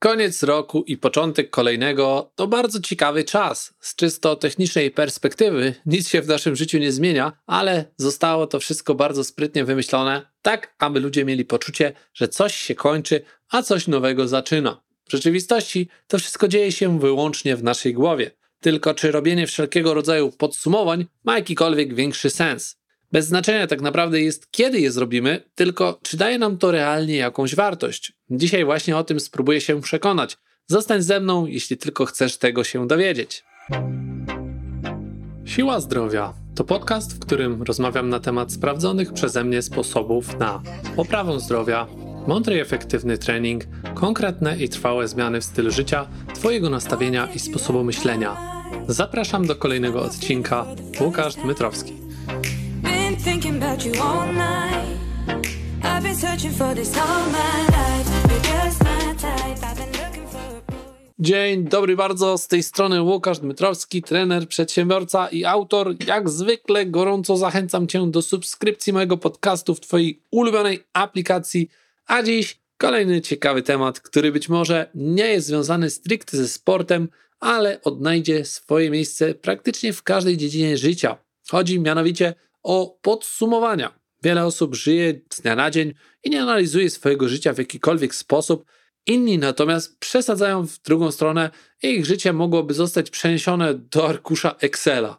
Koniec 0.00 0.42
roku 0.42 0.82
i 0.86 0.96
początek 0.96 1.50
kolejnego 1.50 2.32
to 2.34 2.46
bardzo 2.46 2.80
ciekawy 2.80 3.24
czas. 3.24 3.74
Z 3.80 3.96
czysto 3.96 4.36
technicznej 4.36 4.90
perspektywy 4.90 5.74
nic 5.86 6.08
się 6.08 6.22
w 6.22 6.28
naszym 6.28 6.56
życiu 6.56 6.78
nie 6.78 6.92
zmienia, 6.92 7.32
ale 7.46 7.84
zostało 7.96 8.46
to 8.46 8.60
wszystko 8.60 8.94
bardzo 8.94 9.24
sprytnie 9.24 9.64
wymyślone, 9.64 10.30
tak 10.42 10.74
aby 10.78 11.00
ludzie 11.00 11.24
mieli 11.24 11.44
poczucie, 11.44 11.92
że 12.14 12.28
coś 12.28 12.54
się 12.56 12.74
kończy, 12.74 13.22
a 13.50 13.62
coś 13.62 13.88
nowego 13.88 14.28
zaczyna. 14.28 14.82
W 15.08 15.12
rzeczywistości 15.12 15.88
to 16.06 16.18
wszystko 16.18 16.48
dzieje 16.48 16.72
się 16.72 16.98
wyłącznie 16.98 17.56
w 17.56 17.62
naszej 17.62 17.94
głowie. 17.94 18.30
Tylko 18.60 18.94
czy 18.94 19.12
robienie 19.12 19.46
wszelkiego 19.46 19.94
rodzaju 19.94 20.32
podsumowań 20.32 21.06
ma 21.24 21.36
jakikolwiek 21.36 21.94
większy 21.94 22.30
sens? 22.30 22.77
Bez 23.12 23.26
znaczenia 23.26 23.66
tak 23.66 23.80
naprawdę 23.80 24.20
jest, 24.20 24.50
kiedy 24.50 24.80
je 24.80 24.92
zrobimy, 24.92 25.42
tylko 25.54 25.98
czy 26.02 26.16
daje 26.16 26.38
nam 26.38 26.58
to 26.58 26.70
realnie 26.70 27.16
jakąś 27.16 27.54
wartość. 27.54 28.12
Dzisiaj 28.30 28.64
właśnie 28.64 28.96
o 28.96 29.04
tym 29.04 29.20
spróbuję 29.20 29.60
się 29.60 29.80
przekonać. 29.80 30.38
Zostań 30.66 31.02
ze 31.02 31.20
mną, 31.20 31.46
jeśli 31.46 31.76
tylko 31.76 32.06
chcesz 32.06 32.36
tego 32.36 32.64
się 32.64 32.86
dowiedzieć. 32.86 33.44
Siła 35.44 35.80
Zdrowia 35.80 36.34
to 36.54 36.64
podcast, 36.64 37.16
w 37.16 37.18
którym 37.18 37.62
rozmawiam 37.62 38.08
na 38.08 38.20
temat 38.20 38.52
sprawdzonych 38.52 39.12
przeze 39.12 39.44
mnie 39.44 39.62
sposobów 39.62 40.38
na 40.38 40.62
poprawę 40.96 41.40
zdrowia, 41.40 41.86
mądry 42.26 42.56
i 42.56 42.60
efektywny 42.60 43.18
trening, 43.18 43.64
konkretne 43.94 44.58
i 44.58 44.68
trwałe 44.68 45.08
zmiany 45.08 45.40
w 45.40 45.44
stylu 45.44 45.70
życia, 45.70 46.08
Twojego 46.34 46.70
nastawienia 46.70 47.28
i 47.34 47.38
sposobu 47.38 47.84
myślenia. 47.84 48.36
Zapraszam 48.88 49.46
do 49.46 49.56
kolejnego 49.56 50.02
odcinka. 50.02 50.66
Łukasz 51.00 51.34
Dmytrowski 51.34 51.92
you 53.88 54.02
all 54.02 54.32
night. 54.32 54.98
I've 55.82 56.02
been 56.02 56.14
searching 56.14 56.52
for 56.52 56.74
this 56.74 56.96
all 56.96 57.30
my 57.30 57.66
life. 57.74 58.08
You're 58.30 58.64
just 58.64 58.84
my 58.84 59.14
type. 59.14 59.58
Dzień 61.20 61.64
dobry 61.64 61.96
bardzo, 61.96 62.38
z 62.38 62.48
tej 62.48 62.62
strony 62.62 63.02
Łukasz 63.02 63.38
Dmytrowski, 63.38 64.02
trener, 64.02 64.48
przedsiębiorca 64.48 65.28
i 65.28 65.44
autor. 65.44 65.94
Jak 66.06 66.30
zwykle 66.30 66.86
gorąco 66.86 67.36
zachęcam 67.36 67.86
Cię 67.86 68.10
do 68.10 68.22
subskrypcji 68.22 68.92
mojego 68.92 69.16
podcastu 69.16 69.74
w 69.74 69.80
Twojej 69.80 70.22
ulubionej 70.30 70.84
aplikacji. 70.92 71.68
A 72.06 72.22
dziś 72.22 72.60
kolejny 72.76 73.20
ciekawy 73.20 73.62
temat, 73.62 74.00
który 74.00 74.32
być 74.32 74.48
może 74.48 74.90
nie 74.94 75.26
jest 75.26 75.46
związany 75.46 75.90
stricte 75.90 76.36
ze 76.36 76.48
sportem, 76.48 77.08
ale 77.40 77.82
odnajdzie 77.82 78.44
swoje 78.44 78.90
miejsce 78.90 79.34
praktycznie 79.34 79.92
w 79.92 80.02
każdej 80.02 80.36
dziedzinie 80.36 80.76
życia. 80.76 81.16
Chodzi 81.50 81.80
mianowicie 81.80 82.34
o 82.62 82.98
podsumowania. 83.02 83.98
Wiele 84.22 84.46
osób 84.46 84.74
żyje 84.74 85.20
z 85.32 85.40
dnia 85.40 85.56
na 85.56 85.70
dzień 85.70 85.94
i 86.24 86.30
nie 86.30 86.42
analizuje 86.42 86.90
swojego 86.90 87.28
życia 87.28 87.52
w 87.52 87.58
jakikolwiek 87.58 88.14
sposób. 88.14 88.64
Inni 89.06 89.38
natomiast 89.38 89.98
przesadzają 89.98 90.66
w 90.66 90.78
drugą 90.78 91.10
stronę 91.10 91.50
i 91.82 91.88
ich 91.88 92.06
życie 92.06 92.32
mogłoby 92.32 92.74
zostać 92.74 93.10
przeniesione 93.10 93.74
do 93.74 94.08
arkusza 94.08 94.54
Excela. 94.60 95.18